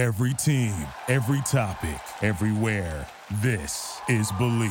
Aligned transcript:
Every 0.00 0.32
team, 0.32 0.72
every 1.08 1.42
topic, 1.42 2.00
everywhere. 2.22 3.06
This 3.42 4.00
is 4.08 4.32
Bleav. 4.32 4.70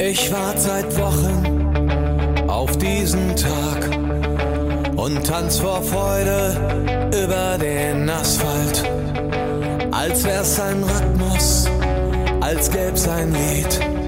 Ich 0.00 0.32
warte 0.32 0.58
seit 0.58 0.98
Wochen 0.98 2.48
auf 2.48 2.78
diesen 2.78 3.36
Tag 3.36 3.90
und 4.96 5.26
tanz 5.26 5.58
vor 5.58 5.82
Freude 5.82 7.10
über 7.22 7.58
den 7.58 8.08
Asphalt. 8.08 8.88
Als 9.92 10.24
wär's 10.24 10.58
ein 10.60 10.82
Rhythmus, 10.82 11.68
als 12.40 12.70
gäb's 12.70 13.06
ein 13.06 13.30
Lied, 13.30 14.03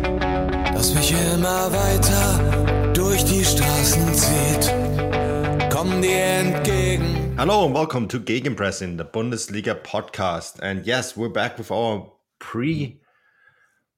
mich 0.96 1.12
immer 1.12 1.70
weiter 1.72 2.92
durch 2.94 3.22
die 3.24 3.44
Straßen 3.44 4.14
zieht. 4.14 5.70
Komm 5.70 6.00
dir 6.00 6.16
entgegen. 6.16 7.34
Hello 7.36 7.66
and 7.66 7.74
welcome 7.74 8.08
to 8.08 8.18
Gegenpressing, 8.18 8.96
the 8.96 9.04
Bundesliga 9.04 9.74
podcast. 9.74 10.58
And 10.62 10.86
yes, 10.86 11.14
we're 11.14 11.28
back 11.28 11.58
with 11.58 11.70
our 11.70 12.10
pre 12.38 12.98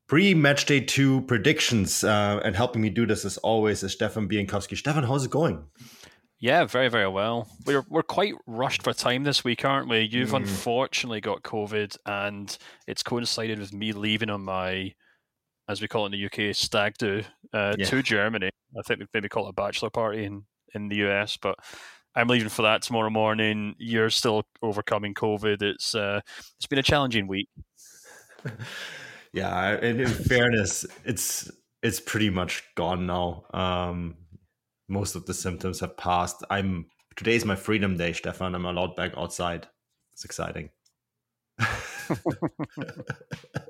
pre 0.09 0.35
match 0.35 0.67
day 0.67 0.81
two 0.81 1.21
predictions. 1.23 2.03
Uh, 2.03 2.41
and 2.45 2.57
helping 2.57 2.83
me 2.83 2.91
do 2.91 3.07
this 3.07 3.25
as 3.25 3.39
always 3.39 3.85
is 3.85 3.93
Stefan 3.93 4.29
Bienkowski. 4.29 4.77
Stefan, 4.77 5.05
how's 5.05 5.25
it 5.25 5.31
going? 5.31 5.63
Yeah, 6.41 6.65
very, 6.65 6.89
very 6.89 7.09
well. 7.09 7.47
We're 7.65 7.85
we're 7.89 8.03
quite 8.03 8.35
rushed 8.47 8.83
for 8.83 8.93
time 8.93 9.23
this 9.23 9.45
week, 9.45 9.65
aren't 9.65 9.89
we? 9.89 10.01
You've 10.01 10.31
Mm. 10.31 10.39
unfortunately 10.39 11.21
got 11.21 11.43
COVID, 11.45 11.97
and 12.07 12.59
it's 12.89 13.05
coincided 13.05 13.61
with 13.61 13.73
me 13.73 13.93
leaving 13.93 14.31
on 14.31 14.43
my, 14.45 14.95
as 15.69 15.81
we 15.81 15.89
call 15.89 16.05
it 16.07 16.15
in 16.15 16.21
the 16.21 16.27
UK, 16.49 16.55
stag 16.55 16.95
do 16.99 17.23
uh, 17.53 17.75
Yeah. 17.79 17.87
to 17.87 18.03
Germany. 18.03 18.51
I 18.79 18.83
think 18.87 19.01
we'd 19.01 19.09
maybe 19.15 19.29
call 19.29 19.47
it 19.47 19.51
a 19.51 19.55
bachelor 19.55 19.91
party 19.91 20.25
in 20.25 20.45
in 20.75 20.89
the 20.89 20.97
US, 21.09 21.37
but 21.37 21.57
I'm 22.15 22.29
leaving 22.29 22.49
for 22.49 22.63
that 22.63 22.83
tomorrow 22.83 23.11
morning. 23.11 23.75
You're 23.79 24.11
still 24.11 24.45
overcoming 24.63 25.15
COVID. 25.15 25.63
It's 25.63 25.95
uh, 25.95 26.21
it's 26.59 26.67
been 26.67 26.79
a 26.79 26.83
challenging 26.83 27.27
week. 27.27 27.49
Yeah, 29.35 29.77
and 29.83 30.01
in 30.01 30.09
fairness, 30.09 30.87
it's 31.05 31.51
it's 31.83 32.01
pretty 32.01 32.31
much 32.31 32.65
gone 32.77 33.07
now. 33.07 33.45
Um, 33.53 34.17
most 34.89 35.17
of 35.17 35.27
the 35.27 35.35
symptoms 35.35 35.81
have 35.81 35.99
passed. 35.99 36.43
I'm 36.49 36.87
today's 37.15 37.45
my 37.45 37.55
freedom 37.55 37.99
day, 37.99 38.15
Stefan. 38.15 38.55
I'm 38.55 38.65
allowed 38.65 38.97
back 38.97 39.13
outside. 39.19 39.69
It's 40.15 40.25
exciting. 40.25 40.71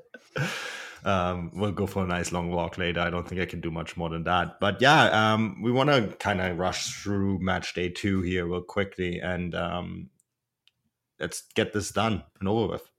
um, 1.03 1.51
we'll 1.53 1.71
go 1.71 1.87
for 1.87 2.03
a 2.03 2.07
nice 2.07 2.31
long 2.31 2.51
walk 2.51 2.77
later. 2.77 2.99
I 2.99 3.09
don't 3.09 3.27
think 3.27 3.41
I 3.41 3.45
can 3.45 3.61
do 3.61 3.71
much 3.71 3.97
more 3.97 4.09
than 4.09 4.23
that. 4.23 4.59
But 4.59 4.81
yeah, 4.81 5.33
um, 5.33 5.61
we 5.61 5.71
want 5.71 5.89
to 5.89 6.15
kind 6.17 6.41
of 6.41 6.57
rush 6.57 7.01
through 7.01 7.39
match 7.39 7.73
day 7.73 7.89
two 7.89 8.21
here 8.21 8.45
real 8.45 8.61
quickly, 8.61 9.19
and 9.19 9.55
um, 9.55 10.09
let's 11.19 11.43
get 11.55 11.73
this 11.73 11.91
done 11.91 12.23
and 12.39 12.49
over 12.49 12.73
with. 12.73 12.89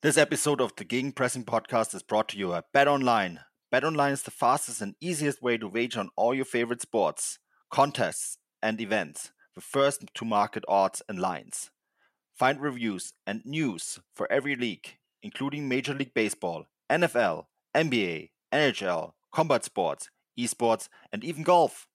This 0.00 0.16
episode 0.16 0.60
of 0.60 0.76
the 0.76 0.84
Gegenpressing 0.84 1.44
podcast 1.44 1.94
is 1.94 2.02
brought 2.02 2.28
to 2.28 2.38
you 2.38 2.48
by 2.48 2.62
BetOnline. 2.74 3.40
BetOnline 3.72 4.12
is 4.12 4.22
the 4.22 4.30
fastest 4.30 4.80
and 4.80 4.94
easiest 5.00 5.42
way 5.42 5.58
to 5.58 5.68
wager 5.68 6.00
on 6.00 6.10
all 6.16 6.34
your 6.34 6.44
favorite 6.44 6.80
sports, 6.80 7.38
contests, 7.70 8.38
and 8.62 8.80
events 8.80 9.32
with 9.54 9.64
first 9.64 10.04
to 10.14 10.24
market 10.24 10.64
odds 10.68 11.02
and 11.08 11.18
lines. 11.18 11.70
Find 12.36 12.60
reviews 12.60 13.12
and 13.26 13.42
news 13.44 13.98
for 14.14 14.30
every 14.30 14.54
league, 14.54 14.98
including 15.22 15.68
Major 15.68 15.92
League 15.92 16.14
Baseball, 16.14 16.66
NFL, 16.90 17.44
NBA, 17.74 18.30
NHL, 18.52 19.12
combat 19.32 19.64
sports, 19.64 20.10
esports, 20.38 20.88
and 21.12 21.22
even 21.22 21.42
golf. 21.42 21.86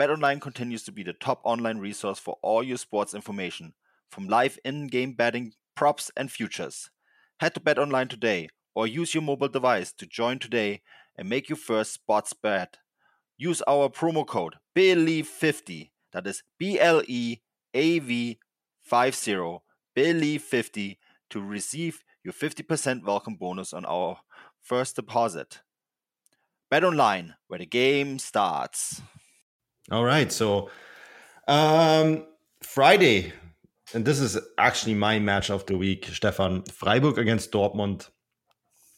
BetOnline 0.00 0.40
continues 0.40 0.82
to 0.84 0.92
be 0.92 1.02
the 1.02 1.12
top 1.12 1.40
online 1.44 1.78
resource 1.78 2.18
for 2.18 2.36
all 2.42 2.62
your 2.62 2.78
sports 2.78 3.14
information, 3.14 3.74
from 4.10 4.26
live 4.26 4.58
in 4.64 4.88
game 4.88 5.12
betting, 5.12 5.52
props, 5.76 6.10
and 6.16 6.32
futures. 6.32 6.90
Head 7.38 7.54
to 7.54 7.60
BetOnline 7.60 8.08
today 8.08 8.48
or 8.74 8.86
use 8.86 9.14
your 9.14 9.22
mobile 9.22 9.48
device 9.48 9.92
to 9.92 10.06
join 10.06 10.38
today 10.38 10.82
and 11.16 11.28
make 11.28 11.48
your 11.48 11.56
first 11.56 11.92
spots 11.92 12.32
bet. 12.32 12.78
Use 13.36 13.62
our 13.66 13.88
promo 13.88 14.26
code 14.26 14.54
BLEAV50, 14.76 15.90
that 16.12 16.26
is 16.26 16.42
B 16.58 16.78
L 16.80 17.02
E 17.06 17.38
A 17.72 17.98
V 17.98 18.38
50, 18.82 19.58
BLEAV50 19.96 20.96
to 21.30 21.40
receive 21.40 22.02
your 22.24 22.32
50% 22.32 23.04
welcome 23.04 23.36
bonus 23.36 23.72
on 23.74 23.84
our 23.84 24.18
first 24.62 24.96
deposit. 24.96 25.60
Bet 26.70 26.82
online, 26.82 27.34
where 27.48 27.58
the 27.58 27.66
game 27.66 28.18
starts. 28.18 29.02
All 29.90 30.04
right. 30.04 30.32
So 30.32 30.70
um 31.46 32.26
Friday, 32.62 33.32
and 33.92 34.06
this 34.06 34.18
is 34.18 34.38
actually 34.56 34.94
my 34.94 35.18
match 35.18 35.50
of 35.50 35.66
the 35.66 35.76
week, 35.76 36.06
Stefan. 36.06 36.62
Freiburg 36.62 37.18
against 37.18 37.52
Dortmund. 37.52 38.08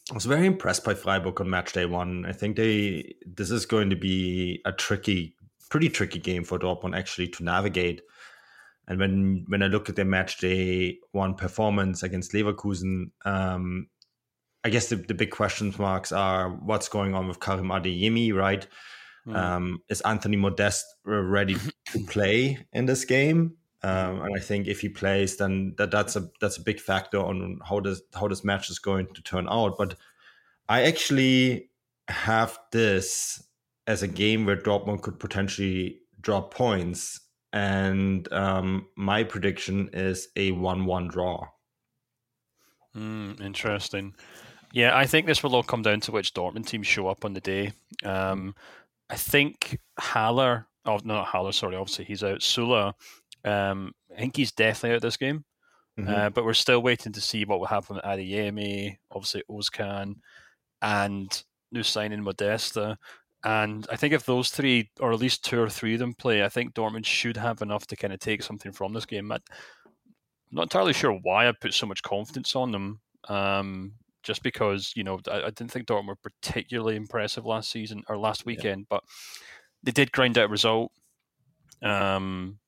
I 0.09 0.13
was 0.13 0.25
very 0.25 0.47
impressed 0.47 0.85
by 0.85 0.93
Freiburg 0.93 1.41
on 1.41 1.49
match 1.49 1.73
day 1.73 1.85
one. 1.85 2.25
I 2.25 2.31
think 2.31 2.55
they 2.55 3.15
this 3.25 3.51
is 3.51 3.65
going 3.65 3.89
to 3.89 3.97
be 3.97 4.61
a 4.63 4.71
tricky, 4.71 5.35
pretty 5.69 5.89
tricky 5.89 6.19
game 6.19 6.45
for 6.45 6.57
Dortmund 6.57 6.97
actually 6.97 7.27
to 7.27 7.43
navigate. 7.43 8.01
And 8.87 8.99
when 8.99 9.45
when 9.47 9.63
I 9.63 9.67
look 9.67 9.89
at 9.89 9.95
their 9.95 10.05
match 10.05 10.37
day 10.37 10.99
one 11.11 11.35
performance 11.35 12.03
against 12.03 12.31
Leverkusen, 12.31 13.11
um, 13.25 13.87
I 14.63 14.69
guess 14.69 14.89
the, 14.89 14.95
the 14.95 15.13
big 15.13 15.31
question 15.31 15.73
marks 15.77 16.11
are 16.11 16.49
what's 16.49 16.89
going 16.89 17.13
on 17.13 17.27
with 17.27 17.39
Karim 17.39 17.67
Adeyemi, 17.67 18.33
right? 18.33 18.65
Mm. 19.27 19.35
Um, 19.35 19.79
is 19.89 20.01
Anthony 20.01 20.37
Modeste 20.37 20.85
ready 21.05 21.57
to 21.91 21.99
play 22.05 22.65
in 22.71 22.85
this 22.85 23.03
game? 23.05 23.57
Um, 23.83 24.21
and 24.21 24.35
I 24.35 24.39
think 24.39 24.67
if 24.67 24.79
he 24.81 24.89
plays, 24.89 25.37
then 25.37 25.75
that, 25.77 25.91
that's 25.91 26.15
a 26.15 26.29
that's 26.41 26.57
a 26.57 26.63
big 26.63 26.79
factor 26.79 27.19
on 27.19 27.59
how 27.67 27.79
this 27.79 28.01
how 28.13 28.27
this 28.27 28.43
match 28.43 28.69
is 28.69 28.79
going 28.79 29.07
to 29.13 29.21
turn 29.21 29.47
out. 29.49 29.77
But 29.77 29.95
I 30.67 30.83
actually 30.83 31.69
have 32.07 32.57
this 32.71 33.43
as 33.85 34.01
a 34.01 34.07
game 34.07 34.45
where 34.45 34.57
Dortmund 34.57 35.01
could 35.01 35.19
potentially 35.19 35.99
drop 36.19 36.53
points, 36.53 37.19
and 37.53 38.31
um, 38.33 38.87
my 38.95 39.23
prediction 39.23 39.89
is 39.93 40.27
a 40.35 40.51
one-one 40.51 41.07
draw. 41.07 41.47
Mm, 42.95 43.41
interesting. 43.41 44.15
Yeah, 44.73 44.97
I 44.97 45.05
think 45.05 45.25
this 45.25 45.43
will 45.43 45.55
all 45.55 45.63
come 45.63 45.81
down 45.81 46.01
to 46.01 46.11
which 46.11 46.33
Dortmund 46.33 46.67
team 46.67 46.83
show 46.83 47.07
up 47.07 47.23
on 47.23 47.33
the 47.33 47.41
day. 47.41 47.71
Um, 48.03 48.53
I 49.09 49.15
think 49.15 49.79
Haller, 49.99 50.67
oh, 50.85 50.99
no, 51.03 51.15
not 51.15 51.27
Haller, 51.27 51.51
sorry, 51.51 51.75
obviously 51.75 52.05
he's 52.05 52.23
out. 52.23 52.43
Sula, 52.43 52.93
um, 53.45 53.93
I 54.13 54.19
think 54.19 54.35
he's 54.35 54.51
definitely 54.51 54.95
out 54.95 55.01
this 55.01 55.17
game. 55.17 55.45
Mhm. 55.97 56.09
Uh, 56.09 56.29
but 56.29 56.45
we're 56.45 56.53
still 56.53 56.81
waiting 56.81 57.11
to 57.13 57.21
see 57.21 57.45
what 57.45 57.59
will 57.59 57.67
happen 57.67 57.95
with 57.95 58.05
Adeyemi, 58.05 58.97
obviously 59.11 59.43
Ozcan, 59.49 60.15
and 60.81 61.43
new 61.71 61.83
signing 61.83 62.21
Modeste. 62.21 62.77
And 63.47 63.87
I 63.89 63.95
think 63.95 64.13
if 64.13 64.25
those 64.25 64.49
three, 64.49 64.89
or 64.99 65.13
at 65.13 65.19
least 65.19 65.45
two 65.45 65.61
or 65.61 65.69
three 65.69 65.93
of 65.93 65.99
them 65.99 66.13
play, 66.13 66.43
I 66.43 66.49
think 66.49 66.73
Dortmund 66.73 67.05
should 67.05 67.37
have 67.37 67.61
enough 67.61 67.87
to 67.87 67.95
kind 67.95 68.11
of 68.11 68.19
take 68.19 68.43
something 68.43 68.73
from 68.73 68.91
this 68.91 69.05
game. 69.05 69.31
I'm 69.31 69.39
not 70.51 70.63
entirely 70.63 70.91
sure 70.91 71.13
why 71.13 71.47
I 71.47 71.53
put 71.53 71.73
so 71.73 71.85
much 71.85 72.03
confidence 72.03 72.57
on 72.57 72.73
them. 72.73 72.99
Um, 73.29 73.93
just 74.21 74.43
because 74.43 74.91
you 74.97 75.05
know 75.05 75.21
I, 75.31 75.43
I 75.43 75.45
didn't 75.45 75.71
think 75.71 75.87
Dortmund 75.87 76.07
were 76.07 76.17
particularly 76.17 76.97
impressive 76.97 77.45
last 77.45 77.71
season 77.71 78.03
or 78.09 78.17
last 78.17 78.45
weekend, 78.45 78.87
but 78.89 79.01
they 79.81 79.93
did 79.93 80.11
grind 80.11 80.37
out 80.37 80.49
a 80.49 80.51
result. 80.51 80.91
Um, 81.81 82.59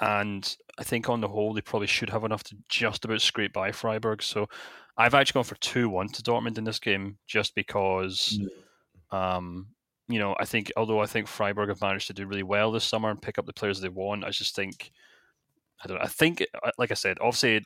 and 0.00 0.56
I 0.76 0.82
think 0.82 1.08
on 1.08 1.20
the 1.20 1.28
whole 1.28 1.54
they 1.54 1.60
probably 1.60 1.86
should 1.86 2.10
have 2.10 2.24
enough 2.24 2.42
to 2.44 2.56
just 2.68 3.04
about 3.04 3.22
scrape 3.22 3.52
by 3.52 3.70
Freiburg. 3.70 4.24
So 4.24 4.48
I've 4.96 5.14
actually 5.14 5.38
gone 5.38 5.44
for 5.44 5.54
two 5.60 5.88
one 5.88 6.08
to 6.08 6.22
Dortmund 6.24 6.58
in 6.58 6.64
this 6.64 6.80
game 6.80 7.18
just 7.28 7.54
because, 7.54 8.40
um, 9.12 9.68
you 10.08 10.18
know, 10.18 10.36
I 10.38 10.44
think 10.44 10.72
although 10.76 11.00
I 11.00 11.06
think 11.06 11.26
Freiburg 11.26 11.68
have 11.68 11.80
managed 11.80 12.06
to 12.08 12.12
do 12.12 12.26
really 12.26 12.42
well 12.42 12.70
this 12.70 12.84
summer 12.84 13.10
and 13.10 13.20
pick 13.20 13.38
up 13.38 13.46
the 13.46 13.52
players 13.52 13.80
they 13.80 13.88
want, 13.88 14.24
I 14.24 14.30
just 14.30 14.54
think 14.54 14.92
I 15.82 15.88
don't 15.88 15.98
know. 15.98 16.04
I 16.04 16.08
think, 16.08 16.44
uh, 16.64 16.70
like 16.78 16.90
I 16.90 16.94
said, 16.94 17.18
obviously 17.20 17.64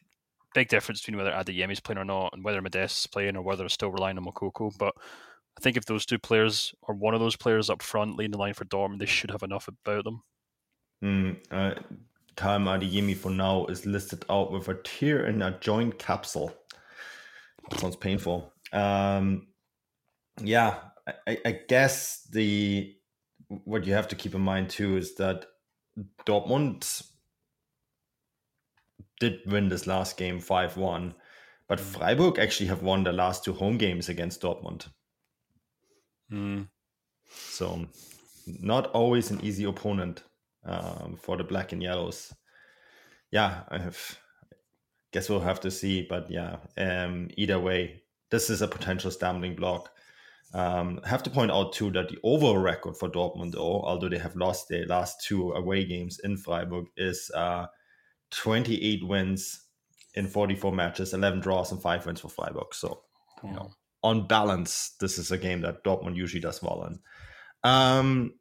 big 0.54 0.69
difference 0.69 1.00
between 1.00 1.16
whether 1.16 1.31
Adeyemi's 1.31 1.81
playing 1.81 1.98
or 1.98 2.04
not, 2.04 2.32
and 2.32 2.42
whether 2.42 2.60
Modeste's 2.60 3.06
playing 3.06 3.37
or 3.37 3.42
whether 3.42 3.64
it's 3.64 3.75
still 3.75 3.90
relying 3.90 4.19
on 4.19 4.25
Moukoko. 4.25 4.76
But 4.78 4.94
I 5.56 5.60
think 5.60 5.76
if 5.76 5.84
those 5.84 6.06
two 6.06 6.19
players 6.19 6.75
or 6.82 6.94
one 6.94 7.14
of 7.14 7.20
those 7.20 7.37
players 7.37 7.70
up 7.70 7.82
front 7.82 8.16
leading 8.16 8.32
the 8.32 8.38
line 8.38 8.54
for 8.54 8.64
Dortmund, 8.64 8.98
they 8.98 9.06
should 9.06 9.31
have 9.31 9.42
enough 9.42 9.69
about 9.69 10.04
them. 10.04 10.22
Mm, 11.04 11.37
uh, 11.50 11.75
Karim 12.37 12.64
Adeyemi 12.64 13.16
for 13.16 13.31
now 13.31 13.66
is 13.66 13.87
listed 13.87 14.25
out 14.28 14.52
with 14.52 14.69
a 14.69 14.75
tear 14.75 15.26
in 15.26 15.42
a 15.42 15.58
joint 15.60 15.98
capsule. 15.98 16.54
Sounds 17.76 17.96
painful. 17.96 18.52
Um, 18.72 19.48
yeah, 20.42 20.76
I, 21.26 21.38
I 21.44 21.60
guess 21.68 22.26
the 22.30 22.94
what 23.48 23.84
you 23.84 23.92
have 23.94 24.08
to 24.08 24.16
keep 24.16 24.34
in 24.34 24.40
mind 24.40 24.70
too 24.70 24.96
is 24.96 25.16
that 25.16 25.46
Dortmund 26.24 27.02
did 29.18 29.40
win 29.46 29.68
this 29.68 29.86
last 29.86 30.16
game 30.16 30.40
5-1, 30.40 31.14
but 31.68 31.80
Freiburg 31.80 32.38
actually 32.38 32.66
have 32.68 32.82
won 32.82 33.04
the 33.04 33.12
last 33.12 33.44
two 33.44 33.52
home 33.52 33.76
games 33.76 34.08
against 34.08 34.40
Dortmund. 34.40 34.86
Mm. 36.32 36.68
So, 37.28 37.86
not 38.46 38.86
always 38.88 39.30
an 39.30 39.40
easy 39.44 39.64
opponent 39.64 40.22
um, 40.64 41.16
for 41.20 41.36
the 41.36 41.44
black 41.44 41.72
and 41.72 41.82
yellows. 41.82 42.32
Yeah, 43.30 43.62
I 43.68 43.78
have. 43.78 44.18
Guess 45.12 45.28
we'll 45.28 45.40
have 45.40 45.60
to 45.60 45.70
see, 45.70 46.06
but 46.08 46.30
yeah. 46.30 46.58
Um, 46.78 47.28
either 47.36 47.58
way, 47.58 48.02
this 48.30 48.48
is 48.48 48.62
a 48.62 48.68
potential 48.68 49.10
stumbling 49.10 49.56
block. 49.56 49.90
Um, 50.52 51.00
have 51.05 51.23
to 51.23 51.31
point 51.31 51.52
out 51.52 51.73
too 51.73 51.93
that 51.93 52.08
the 52.08 52.19
overall 52.25 52.58
record 52.58 52.97
for 52.97 53.08
Dortmund, 53.08 53.52
though, 53.52 53.82
although 53.82 54.08
they 54.08 54.19
have 54.19 54.35
lost 54.35 54.69
their 54.69 54.85
last 54.87 55.25
two 55.25 55.52
away 55.52 55.85
games 55.85 56.19
in 56.25 56.37
Freiburg, 56.37 56.87
is 56.97 57.31
uh, 57.35 57.67
28 58.32 59.06
wins 59.06 59.67
in 60.14 60.26
44 60.26 60.73
matches, 60.73 61.14
11 61.14 61.41
draws, 61.41 61.70
and 61.70 61.81
five 61.81 62.05
wins 62.05 62.20
for 62.20 62.29
Freiburg. 62.29 62.75
So, 62.75 63.02
you 63.44 63.52
know, 63.52 63.70
on 64.02 64.26
balance, 64.26 64.97
this 65.00 65.19
is 65.19 65.31
a 65.31 65.38
game 65.38 65.61
that 65.61 65.85
Dortmund 65.85 66.17
usually 66.17 66.41
does 66.41 66.61
well 66.61 66.85
in. 66.85 66.99
Um, 67.62 68.35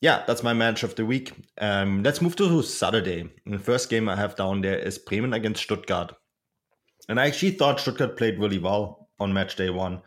yeah, 0.00 0.24
that's 0.26 0.42
my 0.42 0.54
match 0.54 0.82
of 0.82 0.96
the 0.96 1.04
week. 1.06 1.32
Um, 1.60 2.02
let's 2.02 2.22
move 2.22 2.34
to 2.36 2.62
Saturday. 2.62 3.30
The 3.46 3.58
first 3.58 3.90
game 3.90 4.08
I 4.08 4.16
have 4.16 4.34
down 4.34 4.62
there 4.62 4.78
is 4.78 4.98
Bremen 4.98 5.34
against 5.34 5.62
Stuttgart. 5.62 6.14
And 7.08 7.20
I 7.20 7.26
actually 7.26 7.52
thought 7.52 7.78
Stuttgart 7.80 8.16
played 8.16 8.40
really 8.40 8.58
well 8.58 9.08
on 9.20 9.32
match 9.32 9.56
day 9.56 9.70
one 9.70 10.02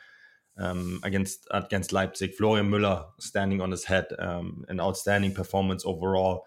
um, 0.58 1.00
against 1.04 1.48
against 1.52 1.94
Leipzig. 1.94 2.34
Florian 2.36 2.70
Müller 2.70 3.06
standing 3.20 3.62
on 3.62 3.72
his 3.72 3.86
head, 3.86 4.08
um, 4.20 4.64
an 4.70 4.80
outstanding 4.80 5.34
performance 5.34 5.86
overall. 5.86 6.46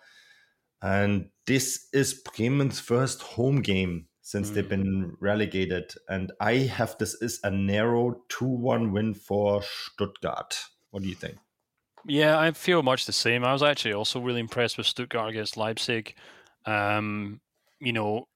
And 0.82 1.30
this 1.46 1.88
is 1.92 2.14
Bremen's 2.14 2.80
first 2.80 3.22
home 3.22 3.62
game 3.62 4.06
since 4.20 4.50
mm. 4.50 4.54
they've 4.54 4.68
been 4.68 5.16
relegated. 5.20 5.92
And 6.08 6.32
I 6.40 6.54
have 6.54 6.96
this 6.98 7.14
is 7.22 7.40
a 7.44 7.50
narrow 7.50 8.22
2 8.28 8.44
1 8.44 8.92
win 8.92 9.14
for 9.14 9.62
Stuttgart. 9.62 10.58
What 10.90 11.02
do 11.02 11.08
you 11.08 11.14
think? 11.14 11.36
Yeah, 12.04 12.38
I 12.38 12.52
feel 12.52 12.82
much 12.82 13.06
the 13.06 13.12
same. 13.12 13.44
I 13.44 13.52
was 13.52 13.62
actually 13.62 13.94
also 13.94 14.20
really 14.20 14.40
impressed 14.40 14.78
with 14.78 14.86
Stuttgart 14.86 15.30
against 15.30 15.56
Leipzig. 15.56 16.14
Um, 16.64 17.40
you 17.80 17.92
know, 17.92 18.28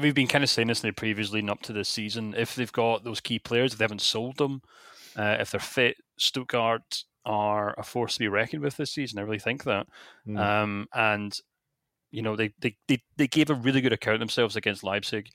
we've 0.00 0.14
been 0.14 0.28
kind 0.28 0.44
of 0.44 0.50
saying 0.50 0.68
this 0.68 0.82
in 0.82 0.88
the 0.88 0.94
previous 0.94 1.32
leading 1.32 1.50
up 1.50 1.62
to 1.62 1.72
this 1.72 1.88
season. 1.88 2.34
If 2.36 2.54
they've 2.54 2.70
got 2.70 3.04
those 3.04 3.20
key 3.20 3.38
players, 3.38 3.72
if 3.72 3.78
they 3.78 3.84
haven't 3.84 4.00
sold 4.00 4.36
them, 4.36 4.62
uh, 5.16 5.36
if 5.40 5.50
they're 5.50 5.60
fit, 5.60 5.96
Stuttgart 6.18 7.04
are 7.24 7.74
a 7.78 7.82
force 7.82 8.14
to 8.14 8.20
be 8.20 8.28
reckoned 8.28 8.62
with 8.62 8.76
this 8.76 8.92
season. 8.92 9.18
I 9.18 9.22
really 9.22 9.38
think 9.38 9.64
that. 9.64 9.86
Mm. 10.26 10.38
Um, 10.38 10.86
and 10.94 11.38
you 12.10 12.22
know, 12.22 12.36
they, 12.36 12.52
they, 12.60 12.76
they, 12.88 13.02
they 13.16 13.28
gave 13.28 13.50
a 13.50 13.54
really 13.54 13.80
good 13.80 13.92
account 13.92 14.18
themselves 14.18 14.56
against 14.56 14.82
Leipzig. 14.82 15.28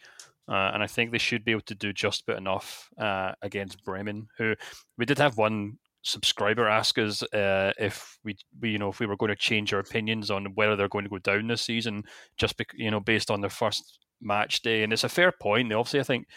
Uh, 0.48 0.72
and 0.74 0.84
I 0.84 0.88
think 0.88 1.12
they 1.12 1.18
should 1.18 1.44
be 1.44 1.52
able 1.52 1.62
to 1.62 1.76
do 1.76 1.92
just 1.92 2.24
about 2.24 2.38
enough 2.38 2.90
uh, 3.00 3.32
against 3.42 3.84
Bremen, 3.84 4.28
who 4.38 4.56
we 4.98 5.06
did 5.06 5.18
have 5.18 5.38
one 5.38 5.78
subscriber 6.04 6.68
ask 6.68 7.00
us 7.00 7.24
uh, 7.34 7.74
if 7.80 8.20
we, 8.24 8.38
we, 8.62 8.70
you 8.70 8.78
know, 8.78 8.90
if 8.90 9.00
we 9.00 9.08
were 9.08 9.18
going 9.18 9.30
to 9.30 9.36
change 9.36 9.74
our 9.74 9.80
opinions 9.80 10.30
on 10.30 10.46
whether 10.54 10.76
they're 10.76 10.88
going 10.88 11.04
to 11.04 11.10
go 11.10 11.18
down 11.18 11.48
this 11.48 11.64
season, 11.64 12.04
just 12.38 12.58
be, 12.58 12.66
you 12.76 12.92
know, 12.92 13.00
based 13.00 13.32
on 13.32 13.42
their 13.42 13.50
first 13.50 14.00
match 14.22 14.62
day. 14.62 14.84
And 14.84 14.94
it's 14.94 15.04
a 15.04 15.10
fair 15.10 15.32
point. 15.32 15.70
They 15.70 15.76
obviously, 15.76 16.00
I 16.00 16.04
think, 16.04 16.28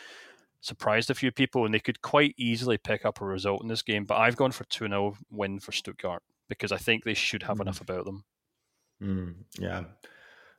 surprised 0.60 1.10
a 1.10 1.14
few 1.14 1.30
people, 1.30 1.64
and 1.64 1.72
they 1.72 1.80
could 1.80 2.02
quite 2.02 2.34
easily 2.36 2.78
pick 2.78 3.04
up 3.04 3.20
a 3.20 3.24
result 3.24 3.62
in 3.62 3.68
this 3.68 3.82
game. 3.82 4.04
But 4.04 4.18
I've 4.18 4.36
gone 4.36 4.52
for 4.52 4.64
two 4.64 4.88
0 4.88 5.16
win 5.30 5.60
for 5.60 5.72
Stuttgart 5.72 6.22
because 6.48 6.72
I 6.72 6.76
think 6.76 7.04
they 7.04 7.14
should 7.14 7.42
have 7.44 7.58
mm. 7.58 7.62
enough 7.62 7.80
about 7.80 8.04
them. 8.04 8.24
Mm, 9.02 9.34
yeah, 9.58 9.84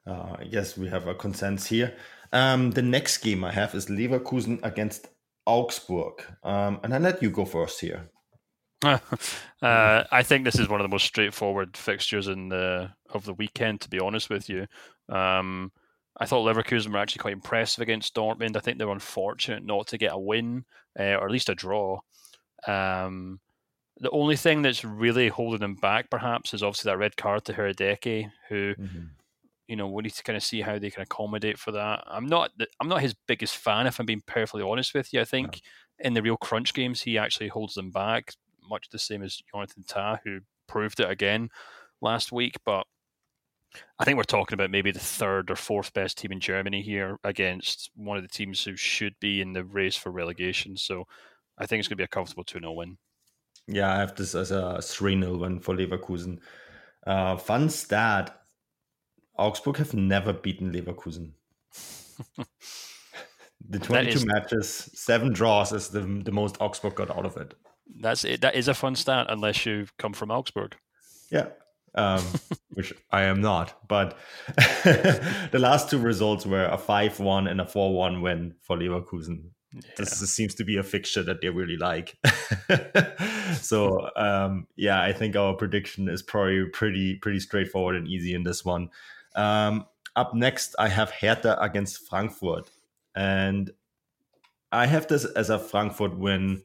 uh, 0.07 0.37
I 0.39 0.45
guess 0.45 0.77
we 0.77 0.87
have 0.87 1.07
a 1.07 1.15
consensus 1.15 1.67
here. 1.67 1.95
Um, 2.31 2.71
the 2.71 2.81
next 2.81 3.17
game 3.17 3.43
I 3.43 3.51
have 3.51 3.75
is 3.75 3.87
Leverkusen 3.87 4.63
against 4.63 5.07
Augsburg, 5.45 6.23
um, 6.43 6.79
and 6.83 6.93
I 6.93 6.99
let 6.99 7.21
you 7.21 7.31
go 7.31 7.45
first 7.45 7.81
here. 7.81 8.09
uh, 8.83 8.99
I 9.61 10.23
think 10.23 10.45
this 10.45 10.57
is 10.57 10.69
one 10.69 10.79
of 10.79 10.85
the 10.85 10.93
most 10.93 11.05
straightforward 11.05 11.75
fixtures 11.75 12.29
in 12.29 12.47
the 12.47 12.91
of 13.09 13.25
the 13.25 13.33
weekend. 13.33 13.81
To 13.81 13.89
be 13.89 13.99
honest 13.99 14.29
with 14.29 14.47
you, 14.49 14.67
um, 15.09 15.71
I 16.17 16.25
thought 16.25 16.45
Leverkusen 16.45 16.91
were 16.91 16.99
actually 16.99 17.21
quite 17.21 17.33
impressive 17.33 17.81
against 17.81 18.15
Dortmund. 18.15 18.57
I 18.57 18.59
think 18.59 18.77
they 18.77 18.85
were 18.85 18.91
unfortunate 18.91 19.63
not 19.63 19.87
to 19.87 19.97
get 19.97 20.13
a 20.13 20.19
win 20.19 20.65
uh, 20.99 21.15
or 21.15 21.25
at 21.25 21.31
least 21.31 21.49
a 21.49 21.55
draw. 21.55 21.99
Um, 22.67 23.39
the 23.97 24.09
only 24.11 24.35
thing 24.35 24.61
that's 24.61 24.83
really 24.83 25.29
holding 25.29 25.59
them 25.59 25.75
back, 25.75 26.09
perhaps, 26.09 26.53
is 26.53 26.63
obviously 26.63 26.89
that 26.89 26.97
red 26.97 27.17
card 27.17 27.45
to 27.45 27.53
Hradecky, 27.53 28.31
who 28.47 28.75
mm-hmm 28.75 29.05
you 29.69 29.75
know, 29.75 29.87
we 29.87 30.01
need 30.01 30.13
to 30.13 30.23
kind 30.23 30.35
of 30.35 30.41
see 30.41 30.61
how 30.61 30.79
they 30.79 30.89
can 30.89 31.03
accommodate 31.03 31.59
for 31.59 31.71
that. 31.71 32.03
I'm 32.07 32.25
not 32.25 32.49
I'm 32.79 32.89
not 32.89 33.03
his 33.03 33.13
biggest 33.27 33.55
fan, 33.55 33.85
if 33.85 33.99
I'm 33.99 34.07
being 34.07 34.23
perfectly 34.25 34.63
honest 34.63 34.95
with 34.95 35.13
you. 35.13 35.21
I 35.21 35.25
think 35.25 35.61
in 35.99 36.15
the 36.15 36.23
real 36.23 36.37
crunch 36.37 36.73
games, 36.73 37.03
he 37.03 37.19
actually 37.19 37.49
holds 37.49 37.75
them 37.75 37.91
back, 37.91 38.33
much 38.67 38.89
the 38.89 38.97
same 38.97 39.21
as 39.21 39.43
Jonathan 39.51 39.83
Tah, 39.87 40.17
who 40.23 40.39
proved 40.67 40.99
it 40.99 41.09
again 41.09 41.51
last 42.01 42.31
week. 42.31 42.55
But 42.65 42.87
I 43.99 44.05
think 44.05 44.17
we're 44.17 44.23
talking 44.23 44.55
about 44.55 44.71
maybe 44.71 44.91
the 44.91 44.99
third 44.99 45.51
or 45.51 45.55
fourth 45.55 45.93
best 45.93 46.17
team 46.17 46.31
in 46.31 46.39
Germany 46.39 46.81
here 46.81 47.17
against 47.23 47.91
one 47.95 48.17
of 48.17 48.23
the 48.23 48.29
teams 48.29 48.63
who 48.63 48.75
should 48.75 49.13
be 49.19 49.41
in 49.41 49.53
the 49.53 49.63
race 49.63 49.95
for 49.95 50.11
relegation. 50.11 50.77
So 50.77 51.05
I 51.57 51.65
think 51.65 51.79
it's 51.79 51.87
going 51.87 51.97
to 51.97 52.01
be 52.01 52.05
a 52.05 52.07
comfortable 52.07 52.43
2 52.43 52.59
0 52.59 52.73
win. 52.73 52.97
Yeah, 53.67 53.93
I 53.93 53.99
have 53.99 54.15
this 54.15 54.33
as 54.35 54.51
a 54.51 54.81
3 54.81 55.21
0 55.21 55.37
win 55.37 55.59
for 55.59 55.75
Leverkusen. 55.75 56.39
Uh, 57.05 57.37
fun 57.37 57.69
stat 57.69 58.39
Augsburg 59.37 59.77
have 59.77 59.93
never 59.93 60.33
beaten 60.33 60.71
Leverkusen. 60.71 61.31
the 63.69 63.79
22 63.79 64.17
is, 64.17 64.25
matches, 64.25 64.89
seven 64.93 65.31
draws 65.31 65.71
is 65.71 65.89
the, 65.89 66.01
the 66.01 66.31
most 66.31 66.57
Augsburg 66.59 66.95
got 66.95 67.09
out 67.09 67.25
of 67.25 67.37
it. 67.37 67.53
That's 68.01 68.25
it. 68.25 68.41
That 68.41 68.55
is 68.55 68.67
a 68.67 68.73
fun 68.73 68.95
stat, 68.95 69.27
unless 69.29 69.65
you 69.65 69.87
come 69.97 70.13
from 70.13 70.29
Augsburg. 70.29 70.75
Yeah, 71.31 71.47
um, 71.95 72.23
which 72.73 72.93
I 73.11 73.23
am 73.23 73.41
not. 73.41 73.87
But 73.87 74.17
the 74.55 75.59
last 75.59 75.89
two 75.89 75.99
results 75.99 76.45
were 76.45 76.65
a 76.65 76.77
5 76.77 77.19
1 77.19 77.47
and 77.47 77.61
a 77.61 77.65
4 77.65 77.93
1 77.93 78.21
win 78.21 78.55
for 78.61 78.77
Leverkusen. 78.77 79.51
Yeah. 79.73 79.81
This, 79.97 80.11
seems 80.31 80.55
to 80.55 80.63
be 80.63 80.77
a 80.77 80.83
fixture 80.83 81.21
that 81.23 81.41
they 81.41 81.49
really 81.49 81.77
like. 81.77 82.17
so 83.61 84.09
um, 84.15 84.65
yeah, 84.75 85.01
I 85.01 85.13
think 85.13 85.35
our 85.35 85.53
prediction 85.53 86.09
is 86.09 86.23
probably 86.23 86.65
pretty 86.65 87.17
pretty 87.17 87.39
straightforward 87.39 87.95
and 87.95 88.07
easy 88.07 88.33
in 88.33 88.43
this 88.43 88.65
one. 88.65 88.89
Um, 89.35 89.85
up 90.15 90.33
next, 90.33 90.75
I 90.79 90.89
have 90.89 91.11
Hertha 91.11 91.57
against 91.61 92.07
Frankfurt. 92.09 92.69
And 93.15 93.71
I 94.71 94.85
have 94.85 95.07
this 95.07 95.25
as 95.25 95.49
a 95.49 95.59
Frankfurt 95.59 96.17
win 96.17 96.63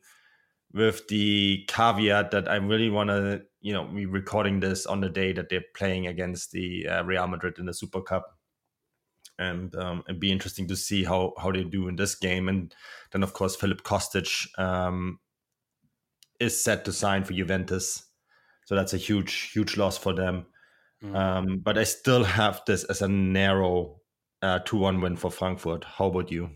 with 0.72 1.06
the 1.08 1.64
caveat 1.68 2.32
that 2.32 2.48
I 2.48 2.56
really 2.56 2.90
want 2.90 3.10
to, 3.10 3.42
you 3.64 3.72
know, 3.72 3.82
be 3.82 4.04
recording 4.04 4.60
this 4.60 4.84
on 4.84 5.00
the 5.00 5.08
day 5.08 5.32
that 5.32 5.48
they're 5.48 5.64
playing 5.74 6.06
against 6.06 6.52
the 6.52 6.86
uh, 6.86 7.02
Real 7.02 7.26
Madrid 7.26 7.58
in 7.58 7.64
the 7.64 7.72
Super 7.72 8.02
Cup. 8.02 8.36
And 9.38 9.74
um, 9.74 10.04
it'd 10.06 10.20
be 10.20 10.30
interesting 10.30 10.68
to 10.68 10.76
see 10.76 11.02
how, 11.02 11.32
how 11.38 11.50
they 11.50 11.64
do 11.64 11.88
in 11.88 11.96
this 11.96 12.14
game. 12.14 12.50
And 12.50 12.74
then, 13.10 13.22
of 13.22 13.32
course, 13.32 13.56
Filip 13.56 13.82
Kostic 13.82 14.46
um, 14.58 15.18
is 16.38 16.62
set 16.62 16.84
to 16.84 16.92
sign 16.92 17.24
for 17.24 17.32
Juventus. 17.32 18.04
So 18.66 18.74
that's 18.74 18.92
a 18.92 18.98
huge, 18.98 19.50
huge 19.52 19.78
loss 19.78 19.96
for 19.96 20.12
them. 20.12 20.44
Mm. 21.02 21.16
Um, 21.16 21.58
but 21.64 21.78
I 21.78 21.84
still 21.84 22.22
have 22.22 22.60
this 22.66 22.84
as 22.84 23.00
a 23.00 23.08
narrow 23.08 23.96
uh, 24.42 24.58
2 24.58 24.76
1 24.76 25.00
win 25.00 25.16
for 25.16 25.30
Frankfurt. 25.30 25.84
How 25.84 26.08
about 26.08 26.30
you? 26.30 26.50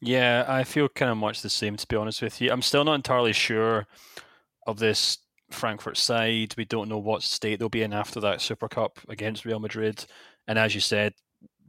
Yeah, 0.00 0.44
I 0.48 0.64
feel 0.64 0.88
kind 0.88 1.12
of 1.12 1.16
much 1.16 1.42
the 1.42 1.50
same, 1.50 1.76
to 1.76 1.86
be 1.86 1.94
honest 1.94 2.22
with 2.22 2.40
you. 2.40 2.50
I'm 2.50 2.62
still 2.62 2.82
not 2.82 2.94
entirely 2.94 3.32
sure 3.32 3.86
of 4.66 4.80
this 4.80 5.18
Frankfurt 5.50 5.96
side. 5.96 6.54
We 6.56 6.64
don't 6.64 6.88
know 6.88 6.98
what 6.98 7.22
state 7.22 7.58
they'll 7.58 7.68
be 7.68 7.82
in 7.82 7.92
after 7.92 8.20
that 8.20 8.40
Super 8.40 8.68
Cup 8.68 8.98
against 9.08 9.44
Real 9.44 9.60
Madrid. 9.60 10.04
And 10.46 10.58
as 10.58 10.74
you 10.74 10.80
said, 10.80 11.14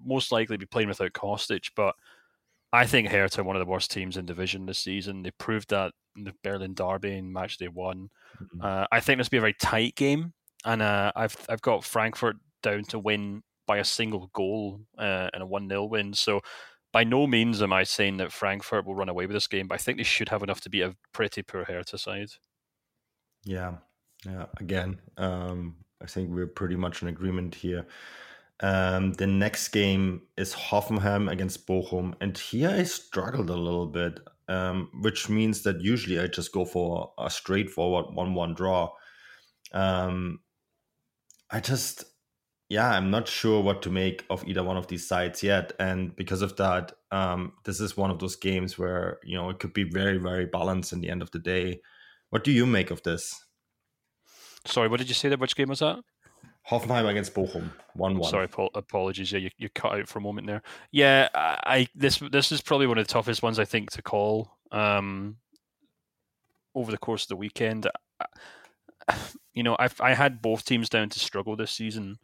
most 0.03 0.31
likely 0.31 0.57
be 0.57 0.65
playing 0.65 0.87
without 0.87 1.13
Kostic. 1.13 1.69
But 1.75 1.95
I 2.71 2.85
think 2.85 3.09
Hertha 3.09 3.41
are 3.41 3.43
one 3.43 3.55
of 3.55 3.59
the 3.59 3.71
worst 3.71 3.91
teams 3.91 4.17
in 4.17 4.25
division 4.25 4.65
this 4.65 4.79
season. 4.79 5.23
They 5.23 5.31
proved 5.31 5.69
that 5.69 5.93
in 6.15 6.23
the 6.23 6.33
Berlin 6.43 6.73
Derby 6.73 7.17
in 7.17 7.31
match 7.31 7.57
they 7.57 7.67
won. 7.67 8.09
Mm-hmm. 8.41 8.61
Uh, 8.61 8.85
I 8.91 8.99
think 8.99 9.17
this 9.17 9.27
will 9.27 9.31
be 9.31 9.37
a 9.37 9.41
very 9.41 9.55
tight 9.59 9.95
game 9.95 10.33
and 10.65 10.81
uh, 10.81 11.11
I've 11.15 11.35
I've 11.49 11.61
got 11.61 11.83
Frankfurt 11.83 12.37
down 12.61 12.83
to 12.85 12.99
win 12.99 13.43
by 13.67 13.77
a 13.77 13.85
single 13.85 14.29
goal 14.33 14.81
uh, 14.97 15.29
and 15.33 15.43
a 15.43 15.45
one 15.45 15.69
0 15.69 15.85
win. 15.85 16.13
So 16.13 16.41
by 16.91 17.03
no 17.03 17.27
means 17.27 17.61
am 17.61 17.71
I 17.71 17.83
saying 17.83 18.17
that 18.17 18.31
Frankfurt 18.31 18.85
will 18.85 18.95
run 18.95 19.09
away 19.09 19.27
with 19.27 19.35
this 19.35 19.47
game, 19.47 19.67
but 19.67 19.75
I 19.75 19.77
think 19.77 19.97
they 19.97 20.03
should 20.03 20.29
have 20.29 20.43
enough 20.43 20.61
to 20.61 20.69
beat 20.69 20.81
a 20.81 20.95
pretty 21.13 21.43
poor 21.43 21.63
Hertha 21.63 21.97
side. 21.97 22.29
Yeah, 23.49 23.77
yeah. 24.27 24.45
Again, 24.59 24.99
um, 25.17 25.77
I 26.03 26.05
think 26.05 26.29
we're 26.29 26.45
pretty 26.45 26.75
much 26.75 27.01
in 27.01 27.07
agreement 27.07 27.55
here. 27.55 27.87
Um, 28.59 29.13
the 29.13 29.25
next 29.25 29.69
game 29.69 30.21
is 30.37 30.53
Hoffenheim 30.53 31.31
against 31.31 31.65
Bochum, 31.65 32.13
and 32.21 32.37
here 32.37 32.69
I 32.69 32.83
struggled 32.83 33.49
a 33.49 33.55
little 33.55 33.87
bit, 33.87 34.19
um, 34.47 34.91
which 35.01 35.29
means 35.29 35.63
that 35.63 35.81
usually 35.81 36.19
I 36.19 36.27
just 36.27 36.51
go 36.51 36.63
for 36.63 37.11
a 37.17 37.27
straightforward 37.27 38.13
one-one 38.13 38.53
draw. 38.53 38.91
Um, 39.73 40.41
I 41.49 41.59
just, 41.59 42.03
yeah, 42.69 42.91
I'm 42.91 43.09
not 43.09 43.27
sure 43.27 43.63
what 43.63 43.81
to 43.81 43.89
make 43.89 44.25
of 44.29 44.47
either 44.47 44.63
one 44.63 44.77
of 44.77 44.85
these 44.85 45.07
sides 45.07 45.41
yet. 45.41 45.73
And 45.79 46.15
because 46.15 46.43
of 46.43 46.55
that, 46.57 46.91
um, 47.11 47.53
this 47.63 47.79
is 47.79 47.97
one 47.97 48.11
of 48.11 48.19
those 48.19 48.35
games 48.35 48.77
where, 48.77 49.19
you 49.23 49.35
know, 49.35 49.49
it 49.49 49.57
could 49.57 49.73
be 49.73 49.85
very, 49.85 50.19
very 50.19 50.45
balanced 50.45 50.93
in 50.93 51.01
the 51.01 51.09
end 51.09 51.23
of 51.23 51.31
the 51.31 51.39
day. 51.39 51.81
What 52.29 52.43
do 52.43 52.51
you 52.51 52.65
make 52.65 52.91
of 52.91 53.03
this? 53.03 53.27
Sorry, 54.65 54.87
what 54.87 54.99
did 54.99 55.07
you 55.07 55.15
say 55.15 55.29
there? 55.29 55.37
Which 55.37 55.55
game 55.55 55.69
was 55.69 55.79
that? 55.79 55.99
Hoffenheim 56.69 57.09
against 57.09 57.33
Bochum, 57.33 57.71
one-one. 57.95 58.29
Sorry, 58.29 58.47
apologies. 58.75 59.31
Yeah, 59.31 59.39
you, 59.39 59.49
you 59.57 59.69
cut 59.69 59.93
out 59.93 60.07
for 60.07 60.19
a 60.19 60.21
moment 60.21 60.45
there. 60.45 60.61
Yeah, 60.91 61.29
I 61.33 61.87
this 61.95 62.21
this 62.31 62.51
is 62.51 62.61
probably 62.61 62.85
one 62.85 62.99
of 62.99 63.07
the 63.07 63.11
toughest 63.11 63.41
ones 63.41 63.57
I 63.57 63.65
think 63.65 63.91
to 63.91 64.03
call 64.03 64.51
um, 64.71 65.37
over 66.75 66.91
the 66.91 66.97
course 66.97 67.23
of 67.23 67.29
the 67.29 67.35
weekend. 67.35 67.87
You 69.55 69.63
know, 69.63 69.75
I've 69.77 69.99
I 69.99 70.13
had 70.13 70.41
both 70.41 70.63
teams 70.63 70.87
down 70.87 71.09
to 71.09 71.19
struggle 71.19 71.55
this 71.57 71.71
season, 71.71 72.17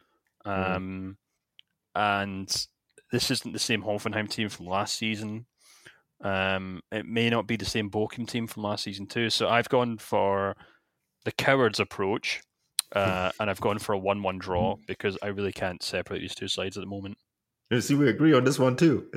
mm-hmm. 0.46 0.72
um, 0.72 1.16
mm. 1.94 2.20
and 2.22 2.66
this 3.12 3.30
isn't 3.30 3.52
the 3.52 3.58
same 3.58 3.82
Hoffenheim 3.82 4.30
team 4.30 4.48
from 4.48 4.66
last 4.66 4.96
season. 4.96 5.44
Um, 6.22 6.80
it 6.90 7.06
may 7.06 7.28
not 7.28 7.46
be 7.46 7.56
the 7.56 7.64
same 7.64 7.90
Bochum 7.90 8.26
team 8.26 8.46
from 8.46 8.62
last 8.62 8.84
season 8.84 9.06
too. 9.06 9.30
So 9.30 9.48
I've 9.48 9.68
gone 9.68 9.98
for 9.98 10.56
the 11.24 11.32
cowards 11.32 11.80
approach, 11.80 12.42
uh, 12.94 13.32
and 13.38 13.50
I've 13.50 13.60
gone 13.60 13.78
for 13.78 13.92
a 13.92 13.98
one-one 13.98 14.38
draw 14.38 14.76
because 14.86 15.18
I 15.22 15.28
really 15.28 15.52
can't 15.52 15.82
separate 15.82 16.20
these 16.20 16.34
two 16.34 16.48
sides 16.48 16.76
at 16.76 16.80
the 16.80 16.88
moment. 16.88 17.18
You 17.70 17.80
see, 17.80 17.94
we 17.94 18.08
agree 18.08 18.32
on 18.32 18.44
this 18.44 18.58
one 18.58 18.76
too. 18.76 19.06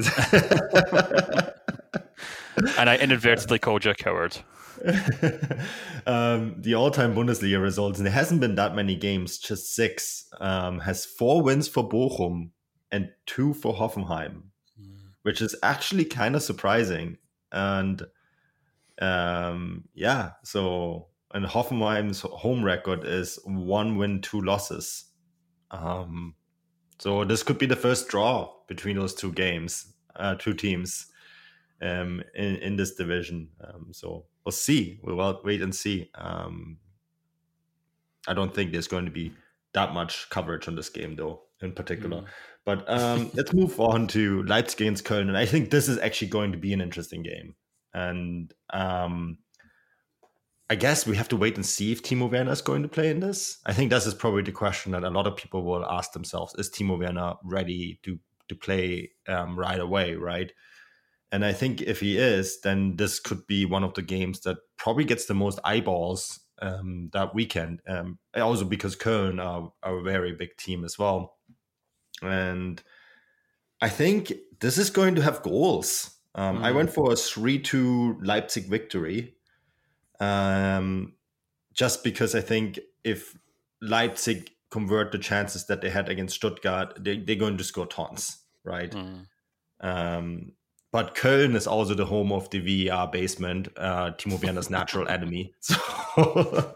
and 2.78 2.90
I 2.90 2.98
inadvertently 3.00 3.60
called 3.60 3.86
you 3.86 3.92
a 3.92 3.96
coward. 3.96 4.38
um, 6.08 6.56
the 6.58 6.74
all-time 6.76 7.14
Bundesliga 7.14 7.62
results, 7.62 8.00
and 8.00 8.06
there 8.06 8.14
hasn't 8.14 8.42
been 8.42 8.56
that 8.56 8.76
many 8.76 8.96
games, 8.96 9.38
just 9.38 9.76
six. 9.76 10.28
Um, 10.40 10.80
has 10.80 11.06
four 11.06 11.42
wins 11.42 11.68
for 11.68 11.88
Bochum 11.88 12.50
and 12.92 13.10
two 13.26 13.54
for 13.54 13.74
Hoffenheim. 13.76 14.44
Which 15.30 15.44
is 15.44 15.56
actually 15.62 16.06
kind 16.06 16.36
of 16.36 16.42
surprising. 16.42 17.16
And 17.52 18.02
um, 19.00 19.84
yeah, 19.94 20.32
so 20.44 21.10
and 21.36 21.46
Hoffenheim's 21.46 22.22
home 22.22 22.64
record 22.64 23.06
is 23.06 23.38
one 23.46 23.96
win, 23.96 24.22
two 24.22 24.42
losses. 24.42 25.06
Um, 25.70 26.34
so 26.98 27.26
this 27.26 27.44
could 27.44 27.60
be 27.60 27.68
the 27.68 27.76
first 27.76 28.08
draw 28.08 28.52
between 28.68 28.96
those 28.96 29.14
two 29.14 29.32
games, 29.32 29.94
uh, 30.16 30.34
two 30.34 30.56
teams 30.56 31.06
um, 31.80 32.24
in 32.34 32.56
in 32.56 32.76
this 32.76 32.96
division. 32.96 33.50
Um, 33.64 33.90
so 33.92 34.26
we'll 34.44 34.52
see. 34.52 35.00
We'll 35.04 35.42
wait 35.44 35.62
and 35.62 35.76
see. 35.76 36.10
Um, 36.16 36.80
I 38.28 38.34
don't 38.34 38.56
think 38.56 38.72
there's 38.72 38.88
going 38.88 39.06
to 39.06 39.12
be 39.12 39.32
that 39.74 39.94
much 39.94 40.28
coverage 40.32 40.68
on 40.68 40.74
this 40.74 40.90
game, 40.90 41.16
though, 41.16 41.44
in 41.62 41.74
particular. 41.74 42.22
Mm. 42.22 42.26
But 42.66 42.90
um, 42.90 43.32
let's 43.36 43.54
move 43.54 43.80
on 43.80 44.08
to 44.08 44.44
Leipzig 44.44 44.82
against 44.82 45.06
Köln, 45.06 45.28
and 45.28 45.38
I 45.38 45.46
think 45.46 45.70
this 45.70 45.88
is 45.88 45.98
actually 46.00 46.30
going 46.30 46.52
to 46.52 46.58
be 46.58 46.74
an 46.74 46.82
interesting 46.82 47.24
game. 47.24 47.56
And 47.94 48.54
um, 48.72 49.40
I 50.70 50.76
guess 50.76 51.08
we 51.08 51.18
have 51.18 51.30
to 51.30 51.38
wait 51.38 51.56
and 51.56 51.66
see 51.66 51.92
if 51.92 52.04
Timo 52.04 52.32
Werner 52.32 52.52
is 52.52 52.62
going 52.62 52.84
to 52.84 52.90
play 52.90 53.10
in 53.10 53.20
this. 53.20 53.58
I 53.66 53.74
think 53.74 53.90
this 53.90 54.06
is 54.06 54.14
probably 54.14 54.44
the 54.44 54.52
question 54.52 54.92
that 54.92 55.04
a 55.04 55.10
lot 55.10 55.28
of 55.28 55.36
people 55.36 55.64
will 55.64 55.86
ask 55.86 56.14
themselves: 56.14 56.54
Is 56.56 56.70
Timo 56.70 57.00
Werner 57.00 57.36
ready 57.44 58.00
to 58.04 58.20
to 58.50 58.56
play 58.56 59.12
um, 59.28 59.58
right 59.58 59.80
away? 59.80 60.16
Right. 60.16 60.52
And 61.32 61.46
I 61.46 61.54
think 61.54 61.82
if 61.82 62.00
he 62.00 62.18
is, 62.18 62.60
then 62.62 62.96
this 62.96 63.20
could 63.20 63.46
be 63.46 63.64
one 63.64 63.84
of 63.84 63.94
the 63.94 64.02
games 64.02 64.40
that 64.42 64.58
probably 64.78 65.04
gets 65.04 65.26
the 65.26 65.36
most 65.36 65.60
eyeballs 65.64 66.40
um, 66.62 67.10
that 67.14 67.36
weekend. 67.36 67.82
Um, 67.88 68.20
also 68.36 68.66
because 68.66 68.96
Köln 68.96 69.44
are, 69.44 69.72
are, 69.84 70.00
a 70.00 70.04
very 70.04 70.34
big 70.34 70.58
team 70.58 70.84
as 70.84 70.98
well. 70.98 71.38
And 72.22 72.82
I 73.82 73.90
think 73.90 74.34
this 74.60 74.78
is 74.78 74.90
going 74.90 75.16
to 75.16 75.22
have 75.22 75.42
goals. 75.42 76.12
Um, 76.36 76.60
mm. 76.60 76.64
I 76.64 76.72
went 76.72 76.92
for 76.92 77.12
a 77.12 77.16
3 77.16 77.60
2 77.60 78.20
Leipzig 78.22 78.68
victory 78.68 79.36
um, 80.20 81.14
just 81.74 82.04
because 82.04 82.36
I 82.36 82.42
think 82.42 82.80
if 83.04 83.38
Leipzig 83.82 84.52
convert 84.70 85.12
the 85.12 85.18
chances 85.18 85.66
that 85.68 85.82
they 85.82 85.90
had 85.90 86.10
against 86.10 86.36
Stuttgart, 86.36 86.98
they, 87.00 87.18
they're 87.18 87.36
going 87.36 87.58
to 87.58 87.64
score 87.64 87.88
tons, 87.88 88.44
right? 88.64 88.92
Mm. 88.92 89.26
Um, 89.82 90.52
but 90.92 91.16
Köln 91.16 91.56
is 91.56 91.68
also 91.68 91.94
the 91.94 92.06
home 92.06 92.32
of 92.32 92.50
the 92.50 92.88
VAR 92.88 93.10
basement, 93.10 93.70
uh, 93.78 94.12
Timo 94.12 94.44
Werner's 94.44 94.70
natural 94.70 95.08
enemy. 95.10 95.54
So 95.62 96.76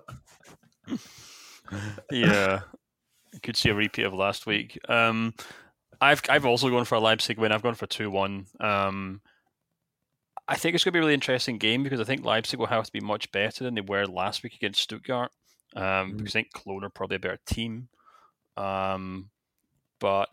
yeah, 2.12 2.62
could 3.42 3.58
see 3.58 3.70
a 3.70 3.76
repeat 3.76 4.06
of 4.06 4.14
last 4.14 4.46
week. 4.46 4.78
Um, 4.90 5.34
I've 6.02 6.22
I've 6.30 6.46
also 6.46 6.70
gone 6.70 6.86
for 6.86 6.96
a 6.96 7.00
Leipzig 7.00 7.38
win. 7.38 7.52
I've 7.52 7.64
gone 7.64 7.76
for 7.76 7.88
two 7.88 8.10
one. 8.10 8.46
Um, 8.60 9.22
I 10.48 10.56
think 10.56 10.76
it's 10.76 10.84
going 10.84 10.92
to 10.92 10.98
be 10.98 11.00
a 11.00 11.04
really 11.04 11.14
interesting 11.14 11.58
game 11.58 11.84
because 11.84 12.02
I 12.02 12.04
think 12.04 12.26
Leipzig 12.26 12.60
will 12.60 12.68
have 12.68 12.86
to 12.86 12.92
be 12.92 13.00
much 13.00 13.32
better 13.32 13.64
than 13.64 13.76
they 13.76 13.82
were 13.82 14.06
last 14.06 14.44
week 14.44 14.56
against 14.56 14.82
Stuttgart. 14.82 15.32
Um, 15.76 15.84
mm. 15.84 16.18
Because 16.18 16.36
I 16.36 16.40
think 16.40 16.54
Cologne 16.54 16.84
are 16.84 16.90
probably 16.90 17.16
a 17.16 17.20
better 17.20 17.40
team. 17.46 17.88
Um, 18.58 19.30
but 20.00 20.30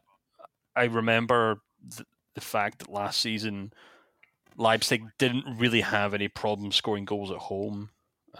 I 0.74 0.84
remember 0.84 1.60
th- 1.96 2.06
the 2.34 2.40
fact 2.40 2.80
that 2.80 2.90
last 2.90 3.20
season 3.20 3.72
Leipzig 4.56 5.04
didn't 5.18 5.58
really 5.58 5.80
have 5.80 6.12
any 6.12 6.28
problem 6.28 6.72
scoring 6.72 7.04
goals 7.04 7.30
at 7.30 7.38
home. 7.38 7.90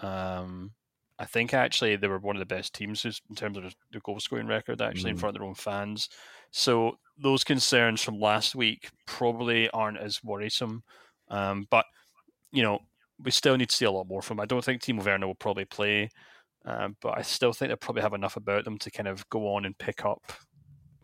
Um, 0.02 0.72
I 1.20 1.26
think 1.26 1.52
actually 1.52 1.96
they 1.96 2.08
were 2.08 2.18
one 2.18 2.34
of 2.34 2.40
the 2.40 2.46
best 2.46 2.74
teams 2.74 3.04
in 3.04 3.36
terms 3.36 3.58
of 3.58 3.74
the 3.92 4.00
goal 4.00 4.18
scoring 4.20 4.46
record, 4.46 4.80
actually, 4.80 5.10
mm. 5.10 5.14
in 5.14 5.18
front 5.18 5.36
of 5.36 5.40
their 5.40 5.46
own 5.46 5.54
fans. 5.54 6.08
So 6.50 6.98
those 7.18 7.44
concerns 7.44 8.02
from 8.02 8.18
last 8.18 8.54
week 8.54 8.88
probably 9.06 9.68
aren't 9.70 9.98
as 9.98 10.24
worrisome. 10.24 10.82
Um, 11.28 11.66
but 11.70 11.84
you 12.52 12.62
know, 12.62 12.78
we 13.22 13.30
still 13.30 13.58
need 13.58 13.68
to 13.68 13.76
see 13.76 13.84
a 13.84 13.90
lot 13.90 14.08
more 14.08 14.22
from. 14.22 14.38
Him. 14.38 14.40
I 14.40 14.46
don't 14.46 14.64
think 14.64 14.80
Timo 14.80 15.04
Werner 15.04 15.26
will 15.26 15.34
probably 15.34 15.66
play, 15.66 16.08
um, 16.64 16.96
but 17.02 17.18
I 17.18 17.22
still 17.22 17.52
think 17.52 17.68
they'll 17.68 17.76
probably 17.76 18.02
have 18.02 18.14
enough 18.14 18.36
about 18.36 18.64
them 18.64 18.78
to 18.78 18.90
kind 18.90 19.06
of 19.06 19.28
go 19.28 19.54
on 19.54 19.66
and 19.66 19.76
pick 19.76 20.06
up 20.06 20.32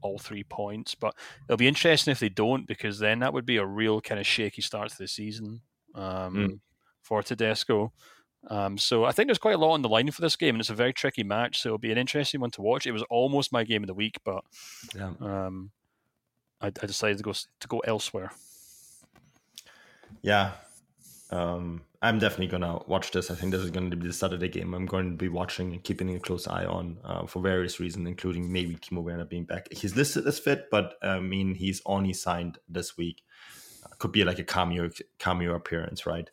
all 0.00 0.18
three 0.18 0.44
points. 0.44 0.94
But 0.94 1.14
it'll 1.46 1.58
be 1.58 1.68
interesting 1.68 2.12
if 2.12 2.20
they 2.20 2.30
don't, 2.30 2.66
because 2.66 2.98
then 2.98 3.18
that 3.18 3.34
would 3.34 3.44
be 3.44 3.58
a 3.58 3.66
real 3.66 4.00
kind 4.00 4.18
of 4.18 4.26
shaky 4.26 4.62
start 4.62 4.88
to 4.88 4.98
the 4.98 5.08
season 5.08 5.60
um, 5.94 6.34
mm. 6.34 6.60
for 7.02 7.22
Tedesco. 7.22 7.92
Um, 8.48 8.78
so 8.78 9.04
I 9.04 9.12
think 9.12 9.28
there's 9.28 9.38
quite 9.38 9.54
a 9.54 9.58
lot 9.58 9.72
on 9.72 9.82
the 9.82 9.88
line 9.88 10.10
for 10.10 10.22
this 10.22 10.36
game, 10.36 10.54
and 10.54 10.60
it's 10.60 10.70
a 10.70 10.74
very 10.74 10.92
tricky 10.92 11.24
match. 11.24 11.60
So 11.60 11.70
it'll 11.70 11.78
be 11.78 11.92
an 11.92 11.98
interesting 11.98 12.40
one 12.40 12.50
to 12.52 12.62
watch. 12.62 12.86
It 12.86 12.92
was 12.92 13.02
almost 13.10 13.52
my 13.52 13.64
game 13.64 13.82
of 13.82 13.88
the 13.88 13.94
week, 13.94 14.18
but 14.24 14.44
yeah. 14.94 15.12
um, 15.20 15.70
I, 16.60 16.68
I, 16.68 16.86
decided 16.86 17.18
to 17.18 17.24
go 17.24 17.32
to 17.32 17.68
go 17.68 17.80
elsewhere 17.80 18.30
yeah, 20.22 20.52
um, 21.30 21.82
I'm 22.02 22.18
definitely 22.18 22.48
gonna 22.48 22.80
watch 22.86 23.10
this. 23.10 23.30
I 23.30 23.34
think 23.34 23.52
this 23.52 23.62
is 23.62 23.70
going 23.70 23.90
to 23.90 23.96
be 23.96 24.06
the 24.06 24.12
Saturday 24.12 24.48
game. 24.48 24.74
I'm 24.74 24.86
going 24.86 25.10
to 25.10 25.16
be 25.16 25.28
watching 25.28 25.72
and 25.72 25.82
keeping 25.82 26.14
a 26.14 26.20
close 26.20 26.46
eye 26.46 26.64
on 26.64 26.98
uh, 27.04 27.26
for 27.26 27.40
various 27.40 27.80
reasons, 27.80 28.06
including 28.08 28.52
maybe 28.52 28.76
Timo 28.76 29.02
Werner 29.02 29.24
being 29.24 29.44
back. 29.44 29.68
He's 29.72 29.96
listed 29.96 30.26
as 30.26 30.38
fit, 30.38 30.66
but 30.70 30.94
uh, 31.02 31.08
I 31.08 31.20
mean 31.20 31.54
he's 31.54 31.80
only 31.86 32.12
signed 32.12 32.58
this 32.68 32.96
week. 32.96 33.22
Uh, 33.84 33.94
could 33.98 34.12
be 34.12 34.24
like 34.24 34.38
a 34.38 34.44
cameo 34.44 34.90
cameo 35.18 35.54
appearance, 35.54 36.06
right? 36.06 36.28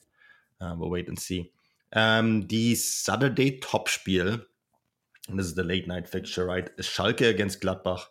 Uh, 0.59 0.75
we'll 0.77 0.89
wait 0.89 1.07
and 1.07 1.19
see. 1.19 1.51
Um, 1.93 2.47
the 2.47 2.75
Saturday 2.75 3.59
Topspiel, 3.59 4.41
and 5.29 5.39
this 5.39 5.45
is 5.45 5.55
the 5.55 5.63
late 5.63 5.87
night 5.87 6.09
fixture, 6.09 6.45
right? 6.45 6.69
Is 6.77 6.87
Schalke 6.87 7.29
against 7.29 7.61
Gladbach. 7.61 8.01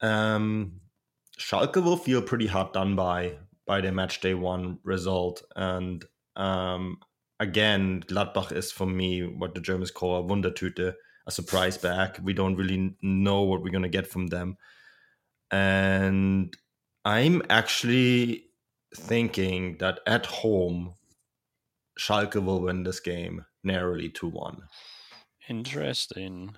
Um, 0.00 0.80
Schalke 1.38 1.82
will 1.82 1.96
feel 1.96 2.22
pretty 2.22 2.46
hard 2.46 2.72
done 2.72 2.96
by 2.96 3.38
by 3.66 3.80
the 3.80 3.92
match 3.92 4.20
day 4.20 4.34
one 4.34 4.78
result. 4.84 5.42
And 5.54 6.04
um, 6.36 6.98
again, 7.40 8.04
Gladbach 8.06 8.52
is 8.52 8.72
for 8.72 8.86
me 8.86 9.22
what 9.22 9.54
the 9.54 9.60
Germans 9.60 9.90
call 9.90 10.16
a 10.16 10.22
Wundertüte, 10.22 10.94
a 11.26 11.30
surprise 11.30 11.76
bag. 11.76 12.20
We 12.22 12.32
don't 12.32 12.56
really 12.56 12.96
know 13.02 13.42
what 13.42 13.62
we're 13.62 13.70
to 13.82 13.88
get 13.88 14.06
from 14.06 14.28
them. 14.28 14.56
And 15.50 16.56
I'm 17.04 17.42
actually 17.50 18.46
thinking 18.94 19.78
that 19.78 20.00
at 20.06 20.26
home, 20.26 20.94
Schalke 21.98 22.42
will 22.42 22.60
win 22.60 22.82
this 22.82 23.00
game 23.00 23.44
narrowly 23.64 24.08
2 24.08 24.28
1. 24.28 24.62
Interesting. 25.48 26.56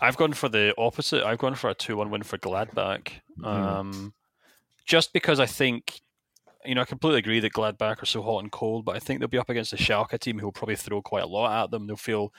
I've 0.00 0.16
gone 0.16 0.32
for 0.34 0.48
the 0.48 0.74
opposite. 0.76 1.24
I've 1.24 1.38
gone 1.38 1.54
for 1.54 1.70
a 1.70 1.74
2 1.74 1.96
1 1.96 2.10
win 2.10 2.22
for 2.22 2.38
Gladbach. 2.38 3.08
Mm. 3.40 3.46
Um, 3.46 4.14
just 4.86 5.12
because 5.12 5.40
I 5.40 5.46
think 5.46 6.00
you 6.66 6.74
know, 6.74 6.82
I 6.82 6.84
completely 6.84 7.20
agree 7.20 7.40
that 7.40 7.52
Gladbach 7.52 8.02
are 8.02 8.06
so 8.06 8.22
hot 8.22 8.42
and 8.42 8.50
cold, 8.50 8.84
but 8.84 8.96
I 8.96 8.98
think 8.98 9.20
they'll 9.20 9.28
be 9.28 9.38
up 9.38 9.50
against 9.50 9.70
the 9.70 9.76
Schalke 9.76 10.18
team 10.18 10.38
who 10.38 10.46
will 10.46 10.52
probably 10.52 10.76
throw 10.76 11.00
quite 11.00 11.22
a 11.22 11.28
lot 11.28 11.64
at 11.64 11.70
them. 11.70 11.86
They'll 11.86 11.96
feel 11.96 12.32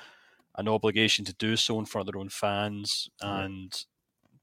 an 0.57 0.67
obligation 0.67 1.24
to 1.25 1.34
do 1.34 1.55
so 1.55 1.79
in 1.79 1.86
front 1.86 2.07
of 2.07 2.13
their 2.13 2.19
own 2.19 2.29
fans. 2.29 3.10
Mm-hmm. 3.24 3.46
And 3.46 3.86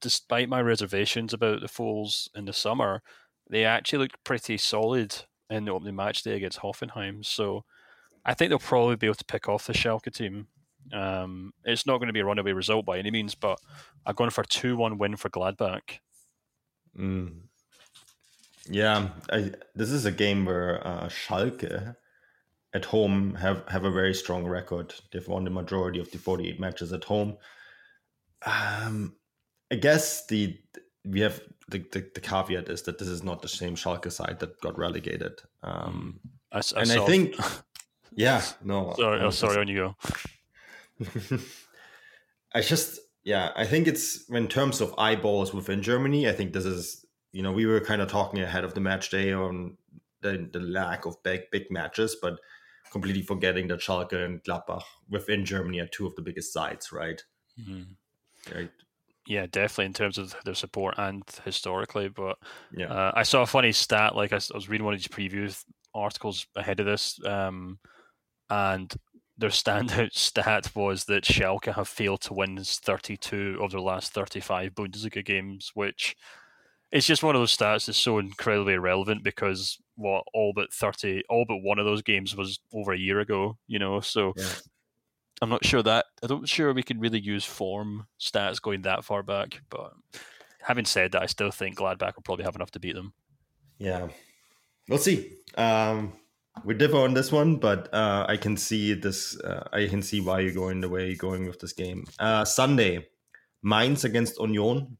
despite 0.01 0.49
my 0.49 0.61
reservations 0.61 1.33
about 1.33 1.61
the 1.61 1.67
Foals 1.67 2.29
in 2.35 2.45
the 2.45 2.53
summer, 2.53 3.01
they 3.49 3.63
actually 3.63 3.99
looked 3.99 4.23
pretty 4.23 4.57
solid 4.57 5.15
in 5.49 5.65
the 5.65 5.71
opening 5.71 5.95
match 5.95 6.23
day 6.23 6.35
against 6.35 6.59
Hoffenheim. 6.59 7.23
So 7.23 7.63
I 8.25 8.33
think 8.33 8.49
they'll 8.49 8.59
probably 8.59 8.95
be 8.95 9.07
able 9.07 9.15
to 9.15 9.25
pick 9.25 9.47
off 9.47 9.67
the 9.67 9.73
Schalke 9.73 10.13
team. 10.13 10.47
Um, 10.93 11.53
it's 11.63 11.85
not 11.85 11.97
going 11.97 12.07
to 12.07 12.13
be 12.13 12.19
a 12.19 12.25
runaway 12.25 12.51
result 12.51 12.85
by 12.85 12.97
any 12.97 13.11
means, 13.11 13.35
but 13.35 13.59
I'm 14.05 14.15
going 14.15 14.29
for 14.29 14.41
a 14.41 14.47
2 14.47 14.77
1 14.77 14.97
win 14.97 15.15
for 15.15 15.29
Gladbach. 15.29 15.99
Mm. 16.97 17.41
Yeah, 18.69 19.09
I, 19.31 19.51
this 19.75 19.91
is 19.91 20.05
a 20.05 20.11
game 20.11 20.45
where 20.45 20.85
uh, 20.85 21.07
Schalke 21.07 21.95
at 22.73 22.85
home 22.85 23.35
have 23.35 23.63
have 23.67 23.85
a 23.85 23.91
very 23.91 24.13
strong 24.13 24.45
record. 24.45 24.93
They've 25.11 25.27
won 25.27 25.43
the 25.43 25.49
majority 25.49 25.99
of 25.99 26.09
the 26.11 26.17
48 26.17 26.59
matches 26.59 26.91
at 26.93 27.03
home. 27.03 27.37
Um, 28.45 29.15
I 29.71 29.75
guess 29.75 30.25
the 30.27 30.57
we 31.05 31.19
have 31.21 31.41
the, 31.67 31.79
the, 31.91 32.09
the 32.13 32.21
caveat 32.21 32.69
is 32.69 32.83
that 32.83 32.97
this 32.97 33.07
is 33.07 33.23
not 33.23 33.41
the 33.41 33.47
same 33.47 33.75
Schalke 33.75 34.11
side 34.11 34.39
that 34.39 34.59
got 34.61 34.77
relegated. 34.77 35.41
Um, 35.63 36.19
I, 36.51 36.59
I 36.75 36.81
and 36.81 36.91
I 36.91 37.05
think, 37.05 37.35
yeah, 38.13 38.43
no, 38.63 38.93
Sorry, 38.97 39.21
oh, 39.21 39.29
sorry, 39.31 39.57
on 39.57 39.67
you 39.67 39.75
go. 39.77 39.95
I 42.53 42.61
just, 42.61 42.99
yeah, 43.23 43.51
I 43.55 43.65
think 43.65 43.87
it's 43.87 44.29
in 44.29 44.47
terms 44.47 44.81
of 44.81 44.93
eyeballs 44.97 45.53
within 45.53 45.81
Germany. 45.81 46.29
I 46.29 46.31
think 46.31 46.53
this 46.53 46.65
is, 46.65 47.05
you 47.31 47.41
know, 47.43 47.51
we 47.51 47.65
were 47.65 47.81
kind 47.81 48.01
of 48.01 48.07
talking 48.07 48.41
ahead 48.41 48.63
of 48.63 48.73
the 48.73 48.79
match 48.79 49.09
day 49.09 49.33
on 49.33 49.77
the, 50.21 50.49
the 50.51 50.59
lack 50.59 51.05
of 51.05 51.21
big 51.23 51.41
big 51.51 51.69
matches, 51.69 52.15
but 52.21 52.39
completely 52.91 53.21
forgetting 53.21 53.67
that 53.67 53.79
Schalke 53.81 54.13
and 54.13 54.41
Gladbach 54.43 54.83
within 55.09 55.43
Germany 55.43 55.79
are 55.79 55.87
two 55.87 56.07
of 56.07 56.15
the 56.15 56.21
biggest 56.21 56.53
sides, 56.53 56.91
right? 56.93 57.21
Mhm. 57.59 57.87
Right. 58.53 58.71
Yeah, 59.27 59.47
definitely 59.47 59.85
in 59.85 59.93
terms 59.93 60.17
of 60.19 60.35
their 60.45 60.53
support 60.53 60.95
and 60.97 61.23
historically. 61.43 62.07
But 62.09 62.37
Yeah. 62.71 62.87
uh, 62.93 63.11
I 63.15 63.23
saw 63.23 63.41
a 63.41 63.47
funny 63.47 63.71
stat. 63.71 64.15
Like 64.15 64.31
I 64.31 64.39
was 64.53 64.69
reading 64.69 64.85
one 64.85 64.93
of 64.93 64.99
these 64.99 65.07
preview 65.07 65.53
articles 65.95 66.45
ahead 66.55 66.79
of 66.79 66.85
this, 66.85 67.19
um, 67.25 67.79
and 68.49 68.93
their 69.37 69.49
standout 69.49 70.13
stat 70.17 70.71
was 70.75 71.05
that 71.05 71.23
Schalke 71.23 71.73
have 71.73 71.87
failed 71.87 72.21
to 72.21 72.33
win 72.33 72.57
32 72.57 73.59
of 73.61 73.71
their 73.71 73.81
last 73.81 74.13
35 74.13 74.73
Bundesliga 74.73 75.23
games, 75.23 75.71
which 75.73 76.15
it's 76.91 77.07
just 77.07 77.23
one 77.23 77.35
of 77.35 77.41
those 77.41 77.55
stats 77.55 77.87
that's 77.87 77.97
so 77.97 78.19
incredibly 78.19 78.73
irrelevant 78.73 79.23
because 79.23 79.77
what 79.95 80.23
all 80.33 80.53
but 80.55 80.71
30, 80.73 81.23
all 81.29 81.45
but 81.47 81.57
one 81.57 81.79
of 81.79 81.85
those 81.85 82.01
games 82.01 82.35
was 82.35 82.59
over 82.73 82.93
a 82.93 82.97
year 82.97 83.19
ago. 83.19 83.57
You 83.67 83.79
know, 83.79 83.99
so 83.99 84.33
Yeah. 84.37 84.53
I'm 85.41 85.49
not 85.49 85.65
sure 85.65 85.83
that 85.83 86.05
I'm 86.23 86.39
not 86.39 86.47
sure 86.47 86.73
we 86.73 86.83
can 86.83 86.99
really 86.99 87.19
use 87.19 87.43
form 87.43 88.07
stats 88.19 88.61
going 88.61 88.83
that 88.83 89.03
far 89.03 89.23
back. 89.23 89.61
But 89.69 89.93
having 90.61 90.85
said 90.85 91.11
that, 91.11 91.23
I 91.23 91.25
still 91.25 91.51
think 91.51 91.77
Gladbach 91.77 92.15
will 92.15 92.23
probably 92.23 92.45
have 92.45 92.55
enough 92.55 92.71
to 92.71 92.79
beat 92.79 92.95
them. 92.95 93.13
Yeah, 93.77 94.07
we'll 94.87 94.99
see. 94.99 95.33
Um, 95.57 96.13
we 96.63 96.73
differ 96.73 96.97
on 96.97 97.13
this 97.13 97.31
one, 97.31 97.57
but 97.57 97.93
uh, 97.93 98.25
I 98.27 98.37
can 98.37 98.57
see 98.57 98.93
this. 98.93 99.39
Uh, 99.39 99.67
I 99.73 99.87
can 99.87 100.01
see 100.01 100.21
why 100.21 100.39
you're 100.39 100.53
going 100.53 100.81
the 100.81 100.89
way 100.89 101.07
you're 101.07 101.15
going 101.15 101.45
with 101.45 101.59
this 101.59 101.73
game. 101.73 102.05
Uh, 102.19 102.45
Sunday, 102.45 103.07
Mainz 103.63 104.03
against 104.03 104.39
Union. 104.39 104.97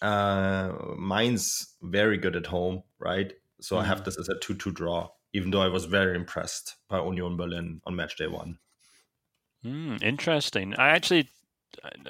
Uh, 0.00 0.72
Mainz 0.98 1.74
very 1.82 2.18
good 2.18 2.36
at 2.36 2.46
home, 2.46 2.82
right? 2.98 3.32
So 3.60 3.78
I 3.78 3.84
have 3.84 4.04
this 4.04 4.18
as 4.18 4.28
a 4.28 4.38
two-two 4.40 4.72
draw. 4.72 5.10
Even 5.34 5.50
though 5.50 5.62
I 5.62 5.68
was 5.68 5.86
very 5.86 6.14
impressed 6.14 6.76
by 6.88 6.98
Union 7.02 7.38
Berlin 7.38 7.80
on 7.86 7.96
match 7.96 8.16
day 8.16 8.26
one. 8.26 8.58
Hmm, 9.62 9.96
interesting. 10.02 10.74
I 10.76 10.90
actually 10.90 11.30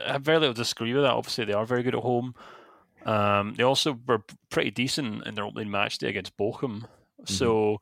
I 0.07 0.13
have 0.13 0.23
very 0.23 0.39
little 0.39 0.55
disagree 0.55 0.93
with 0.93 1.05
that. 1.05 1.13
Obviously, 1.13 1.45
they 1.45 1.53
are 1.53 1.67
very 1.67 1.83
good 1.83 1.95
at 1.95 2.03
home. 2.03 2.35
Um, 3.05 3.55
they 3.55 3.63
also 3.63 3.99
were 4.07 4.25
pretty 4.51 4.71
decent 4.71 5.27
in 5.27 5.35
their 5.35 5.45
opening 5.45 5.71
match 5.71 5.99
day 5.99 6.09
against 6.09 6.37
Bochum. 6.37 6.85
So, 7.25 7.79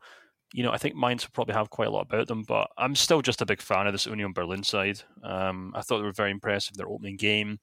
you 0.53 0.63
know, 0.63 0.73
I 0.73 0.79
think 0.79 0.97
Mainz 0.97 1.25
will 1.25 1.33
probably 1.33 1.55
have 1.55 1.71
quite 1.71 1.89
a 1.89 1.91
lot 1.91 2.07
about 2.09 2.27
them. 2.27 2.43
But 2.43 2.71
I'm 2.77 2.95
still 2.95 3.23
just 3.23 3.43
a 3.43 3.47
big 3.47 3.61
fan 3.61 3.87
of 3.87 3.93
this 3.93 4.07
Union 4.07 4.33
Berlin 4.33 4.63
side. 4.63 5.01
Um, 5.23 5.73
I 5.75 5.81
thought 5.81 5.99
they 5.99 6.05
were 6.05 6.13
very 6.13 6.31
impressive 6.31 6.73
in 6.75 6.79
their 6.79 6.93
opening 6.93 7.17
game. 7.17 7.59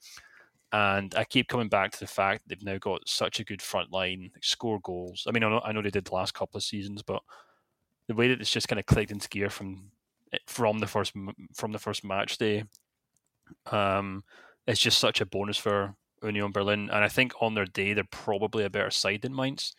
And 0.73 1.15
I 1.15 1.23
keep 1.23 1.47
coming 1.47 1.69
back 1.69 1.91
to 1.91 1.99
the 1.99 2.07
fact 2.07 2.43
that 2.43 2.49
they've 2.49 2.65
now 2.65 2.77
got 2.77 3.07
such 3.07 3.39
a 3.39 3.43
good 3.45 3.61
front 3.61 3.91
line, 3.91 4.31
score 4.41 4.79
goals. 4.81 5.25
I 5.27 5.31
mean, 5.31 5.43
I 5.43 5.49
know, 5.49 5.61
I 5.63 5.71
know 5.71 5.81
they 5.81 5.89
did 5.89 6.05
the 6.05 6.15
last 6.15 6.33
couple 6.33 6.57
of 6.57 6.63
seasons, 6.63 7.01
but 7.01 7.21
the 8.07 8.15
way 8.15 8.27
that 8.27 8.41
it's 8.41 8.51
just 8.51 8.67
kind 8.67 8.79
of 8.79 8.85
clicked 8.85 9.11
into 9.11 9.29
gear 9.29 9.49
from 9.49 9.91
from 10.45 10.79
the 10.79 10.87
first 10.87 11.13
from 11.55 11.71
the 11.71 11.79
first 11.79 12.03
match 12.03 12.37
day, 12.37 12.65
um, 13.71 14.23
it's 14.65 14.81
just 14.81 14.99
such 14.99 15.21
a 15.21 15.25
bonus 15.25 15.57
for 15.57 15.95
Union 16.21 16.51
Berlin. 16.51 16.89
And 16.91 17.03
I 17.03 17.07
think 17.07 17.33
on 17.41 17.53
their 17.53 17.65
day 17.65 17.93
they're 17.93 18.03
probably 18.03 18.65
a 18.65 18.69
better 18.69 18.91
side 18.91 19.21
than 19.21 19.35
Mainz. 19.35 19.73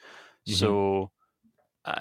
So 0.46 1.10
I, 1.84 2.00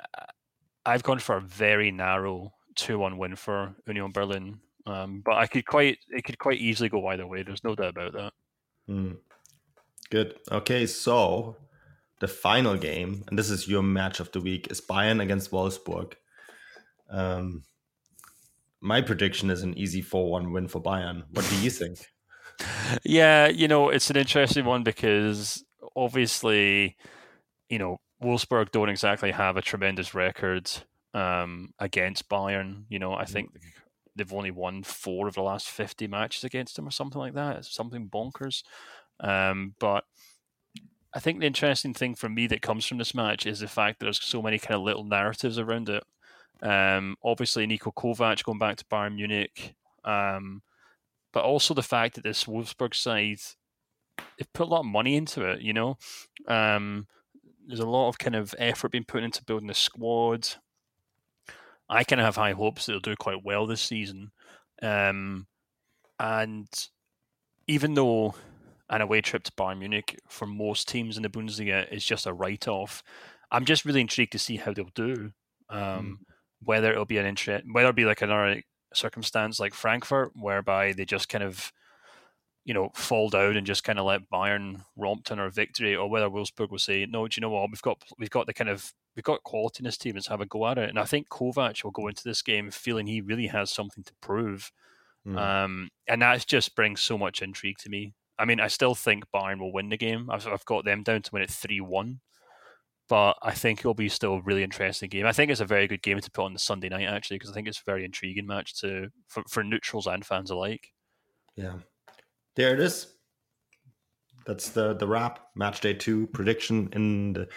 I've 0.87 1.03
gone 1.03 1.19
for 1.19 1.37
a 1.37 1.41
very 1.41 1.91
narrow 1.91 2.53
two-one 2.75 3.17
win 3.17 3.35
for 3.35 3.75
Union 3.85 4.11
Berlin. 4.11 4.59
Um, 4.85 5.21
but 5.23 5.35
I 5.35 5.45
could 5.45 5.65
quite 5.65 5.97
it 6.09 6.23
could 6.23 6.39
quite 6.39 6.59
easily 6.59 6.87
go 6.87 7.05
either 7.07 7.27
way. 7.27 7.43
There's 7.43 7.63
no 7.63 7.75
doubt 7.75 7.89
about 7.89 8.13
that. 8.13 8.33
Hmm. 8.87 9.11
Good. 10.09 10.35
Okay, 10.49 10.87
so 10.87 11.57
the 12.21 12.27
final 12.29 12.77
game, 12.77 13.25
and 13.27 13.37
this 13.37 13.49
is 13.49 13.67
your 13.67 13.83
match 13.83 14.21
of 14.21 14.31
the 14.31 14.39
week, 14.39 14.71
is 14.71 14.79
Bayern 14.79 15.21
against 15.21 15.51
Wolfsburg. 15.51 16.13
Um, 17.09 17.63
my 18.79 19.01
prediction 19.01 19.49
is 19.49 19.63
an 19.63 19.77
easy 19.77 20.01
4 20.01 20.31
1 20.31 20.53
win 20.53 20.69
for 20.69 20.81
Bayern. 20.81 21.23
What 21.31 21.47
do 21.49 21.57
you 21.57 21.69
think? 21.69 21.99
Yeah, 23.03 23.49
you 23.49 23.67
know, 23.67 23.89
it's 23.89 24.09
an 24.09 24.15
interesting 24.15 24.65
one 24.65 24.81
because 24.81 25.63
obviously, 25.95 26.97
you 27.69 27.77
know, 27.77 27.99
Wolfsburg 28.21 28.71
don't 28.71 28.89
exactly 28.89 29.31
have 29.31 29.57
a 29.57 29.61
tremendous 29.61 30.13
record 30.13 30.69
um, 31.13 31.73
against 31.79 32.29
Bayern. 32.29 32.83
You 32.89 32.99
know, 32.99 33.13
I 33.13 33.25
think 33.25 33.51
they've 34.15 34.33
only 34.33 34.51
won 34.51 34.83
four 34.83 35.27
of 35.27 35.35
the 35.35 35.43
last 35.43 35.69
50 35.69 36.07
matches 36.07 36.43
against 36.43 36.75
them 36.75 36.87
or 36.87 36.91
something 36.91 37.19
like 37.19 37.33
that. 37.35 37.57
It's 37.57 37.73
something 37.73 38.09
bonkers. 38.09 38.63
Um, 39.19 39.75
but 39.79 40.05
I 41.13 41.19
think 41.19 41.39
the 41.39 41.47
interesting 41.47 41.93
thing 41.93 42.15
for 42.15 42.29
me 42.29 42.47
that 42.47 42.61
comes 42.61 42.85
from 42.85 42.97
this 42.97 43.15
match 43.15 43.45
is 43.45 43.59
the 43.59 43.67
fact 43.67 43.99
that 43.99 44.05
there's 44.05 44.23
so 44.23 44.41
many 44.41 44.59
kind 44.59 44.75
of 44.75 44.81
little 44.81 45.03
narratives 45.03 45.59
around 45.59 45.89
it. 45.89 46.03
Um, 46.61 47.17
obviously, 47.23 47.67
Niko 47.67 47.93
Kovac 47.93 48.43
going 48.43 48.59
back 48.59 48.77
to 48.77 48.85
Bayern 48.85 49.15
Munich. 49.15 49.75
Um, 50.03 50.61
but 51.33 51.43
also 51.43 51.73
the 51.73 51.83
fact 51.83 52.15
that 52.15 52.23
this 52.23 52.45
Wolfsburg 52.45 52.95
side 52.95 53.39
they've 54.37 54.51
put 54.53 54.67
a 54.67 54.69
lot 54.69 54.79
of 54.79 54.85
money 54.85 55.15
into 55.15 55.43
it. 55.43 55.61
You 55.61 55.73
know, 55.73 55.97
um, 56.47 57.07
there's 57.67 57.79
a 57.79 57.85
lot 57.85 58.09
of 58.09 58.17
kind 58.17 58.35
of 58.35 58.55
effort 58.57 58.91
being 58.91 59.03
put 59.03 59.23
into 59.23 59.43
building 59.43 59.67
the 59.67 59.73
squad. 59.73 60.47
I 61.89 62.03
kind 62.03 62.19
of 62.19 62.25
have 62.25 62.37
high 62.37 62.53
hopes 62.53 62.85
that 62.85 62.93
they'll 62.93 62.99
do 62.99 63.15
quite 63.15 63.43
well 63.43 63.67
this 63.67 63.81
season, 63.81 64.31
um, 64.81 65.45
and 66.19 66.67
even 67.67 67.93
though 67.93 68.33
an 68.89 69.01
away 69.01 69.21
trip 69.21 69.43
to 69.43 69.51
Bayern 69.51 69.79
Munich 69.79 70.19
for 70.27 70.47
most 70.47 70.87
teams 70.87 71.17
in 71.17 71.23
the 71.23 71.29
Bundesliga 71.29 71.91
is 71.91 72.03
just 72.03 72.25
a 72.25 72.33
write-off, 72.33 73.03
I'm 73.51 73.65
just 73.65 73.85
really 73.85 74.01
intrigued 74.01 74.31
to 74.31 74.39
see 74.39 74.55
how 74.55 74.73
they'll 74.73 74.89
do. 74.95 75.31
Um, 75.69 76.19
Whether 76.63 76.91
it'll 76.91 77.05
be 77.05 77.19
an 77.19 77.27
interest, 77.27 77.65
whether 77.71 77.89
it'll 77.89 77.95
be 77.95 78.05
like 78.05 78.23
another 78.23 78.63
circumstance 78.91 79.59
like 79.59 79.75
Frankfurt, 79.75 80.31
whereby 80.33 80.91
they 80.91 81.05
just 81.05 81.29
kind 81.29 81.43
of, 81.43 81.71
you 82.67 82.73
know, 82.73 82.91
fall 82.93 83.29
down 83.29 83.55
and 83.55 83.65
just 83.65 83.85
kind 83.85 83.97
of 83.97 84.05
let 84.05 84.29
Bayern 84.29 84.83
romp 84.97 85.23
to 85.23 85.35
their 85.35 85.49
victory, 85.49 85.95
or 85.95 86.09
whether 86.09 86.29
Wolfsburg 86.29 86.69
will 86.69 86.77
say, 86.77 87.05
no, 87.05 87.25
do 87.25 87.39
you 87.39 87.41
know 87.41 87.49
what, 87.49 87.71
we've 87.71 87.81
got 87.81 88.03
we've 88.19 88.29
got 88.29 88.45
the 88.45 88.53
kind 88.53 88.69
of 88.69 88.93
we've 89.15 89.23
got 89.23 89.41
quality 89.43 89.79
in 89.79 89.85
this 89.85 89.97
team, 89.97 90.15
let's 90.15 90.27
have 90.27 90.41
a 90.41 90.45
go 90.45 90.67
at 90.67 90.77
it. 90.77 90.89
And 90.89 90.99
I 90.99 91.05
think 91.05 91.29
Kovac 91.29 91.81
will 91.81 91.91
go 91.91 92.09
into 92.09 92.25
this 92.25 92.41
game 92.41 92.69
feeling 92.69 93.07
he 93.07 93.21
really 93.21 93.47
has 93.47 93.71
something 93.71 94.03
to 94.03 94.13
prove, 94.21 94.69
Hmm. 95.23 95.37
um, 95.37 95.89
and 96.07 96.21
that 96.21 96.45
just 96.45 96.75
brings 96.75 97.01
so 97.01 97.17
much 97.17 97.41
intrigue 97.41 97.77
to 97.79 97.89
me. 97.89 98.13
I 98.37 98.43
mean, 98.43 98.59
I 98.59 98.67
still 98.67 98.95
think 98.95 99.23
Bayern 99.33 99.59
will 99.59 99.71
win 99.73 99.87
the 99.89 99.97
game. 99.97 100.29
I've, 100.29 100.45
I've 100.45 100.65
got 100.65 100.83
them 100.83 101.03
down 101.03 101.21
to 101.21 101.31
win 101.31 101.43
it 101.43 101.49
three 101.49 101.81
one 101.81 102.19
but 103.09 103.37
I 103.41 103.51
think 103.53 103.79
it'll 103.79 103.93
be 103.93 104.09
still 104.09 104.33
a 104.35 104.41
really 104.41 104.63
interesting 104.63 105.07
game. 105.09 105.25
I 105.25 105.31
think 105.31 105.49
it's 105.49 105.61
a 105.61 105.65
very 105.65 105.87
good 105.87 106.01
game 106.01 106.19
to 106.19 106.31
put 106.31 106.43
on 106.43 106.51
the 106.51 106.59
Sunday 106.59 106.89
night 106.89 107.07
actually 107.07 107.37
because 107.37 107.49
I 107.49 107.53
think 107.53 107.67
it's 107.69 107.79
a 107.79 107.85
very 107.85 108.03
intriguing 108.03 108.45
match 108.45 108.79
to 108.81 109.07
for, 109.29 109.43
for 109.47 109.63
neutrals 109.63 110.07
and 110.07 110.25
fans 110.25 110.51
alike. 110.51 110.89
Yeah. 111.55 111.75
There 112.57 112.73
it 112.73 112.81
is. 112.81 113.07
That's 114.45 114.69
the 114.69 114.93
the 114.95 115.07
wrap. 115.07 115.39
Match 115.55 115.79
day 115.81 115.93
two 115.93 116.27
prediction 116.27 116.89
in 116.93 117.33
the 117.33 117.47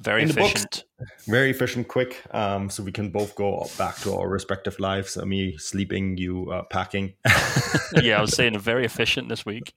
Very 0.00 0.22
In 0.22 0.30
efficient. 0.30 0.84
very 1.28 1.50
efficient, 1.50 1.86
quick. 1.88 2.22
Um, 2.30 2.70
so 2.70 2.82
we 2.82 2.92
can 2.92 3.10
both 3.10 3.34
go 3.34 3.68
back 3.76 3.96
to 3.98 4.14
our 4.14 4.28
respective 4.28 4.80
lives. 4.80 5.16
Uh, 5.18 5.26
me 5.26 5.58
sleeping, 5.58 6.16
you 6.16 6.50
uh, 6.50 6.62
packing. 6.70 7.12
yeah, 8.02 8.16
I 8.16 8.20
was 8.22 8.32
saying 8.34 8.58
very 8.70 8.86
efficient 8.86 9.28
this 9.28 9.44
week. 9.44 9.74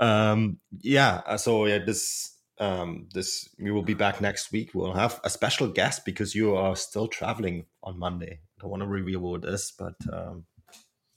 um, 0.00 0.58
yeah. 0.80 1.20
uh, 1.26 1.36
So 1.36 1.66
yeah, 1.66 1.84
this 1.84 2.34
um, 2.58 3.08
this 3.12 3.48
we 3.58 3.70
will 3.70 3.82
be 3.84 3.94
back 3.94 4.20
next 4.22 4.52
week. 4.52 4.70
We'll 4.74 4.94
have 4.94 5.20
a 5.24 5.28
special 5.28 5.68
guest 5.68 6.06
because 6.06 6.34
you 6.34 6.56
are 6.56 6.74
still 6.76 7.06
traveling 7.08 7.66
on 7.82 7.98
Monday. 7.98 8.40
I 8.40 8.62
don't 8.62 8.70
want 8.70 8.82
to 8.82 8.88
reveal 8.88 9.20
what 9.20 9.44
it 9.44 9.52
is, 9.52 9.72
but 9.78 9.94
um, 10.10 10.46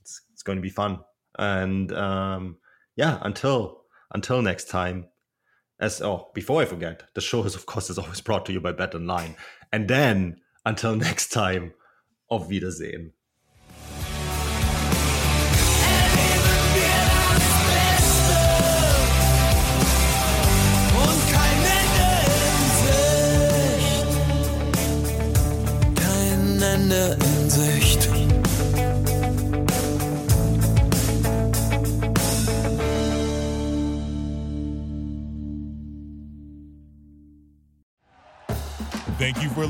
it's 0.02 0.22
it's 0.34 0.44
going 0.44 0.58
to 0.58 0.62
be 0.62 0.70
fun. 0.70 1.00
And 1.38 1.92
um, 1.94 2.58
yeah, 2.96 3.20
until 3.22 3.84
until 4.14 4.42
next 4.42 4.70
time. 4.70 5.08
As 5.80 6.02
oh, 6.02 6.30
before 6.34 6.62
I 6.62 6.66
forget, 6.66 7.04
the 7.14 7.22
show 7.22 7.44
is 7.44 7.56
of 7.56 7.66
course 7.66 7.90
is 7.90 7.98
always 7.98 8.22
brought 8.22 8.46
to 8.46 8.54
you 8.54 8.62
by 8.62 8.72
Bet 8.72 8.96
Online. 8.96 9.36
And 9.72 9.88
then 9.88 10.38
until 10.66 10.96
next 11.08 11.30
time, 11.30 11.74
auf 12.30 12.48
Wiedersehen. 12.48 13.14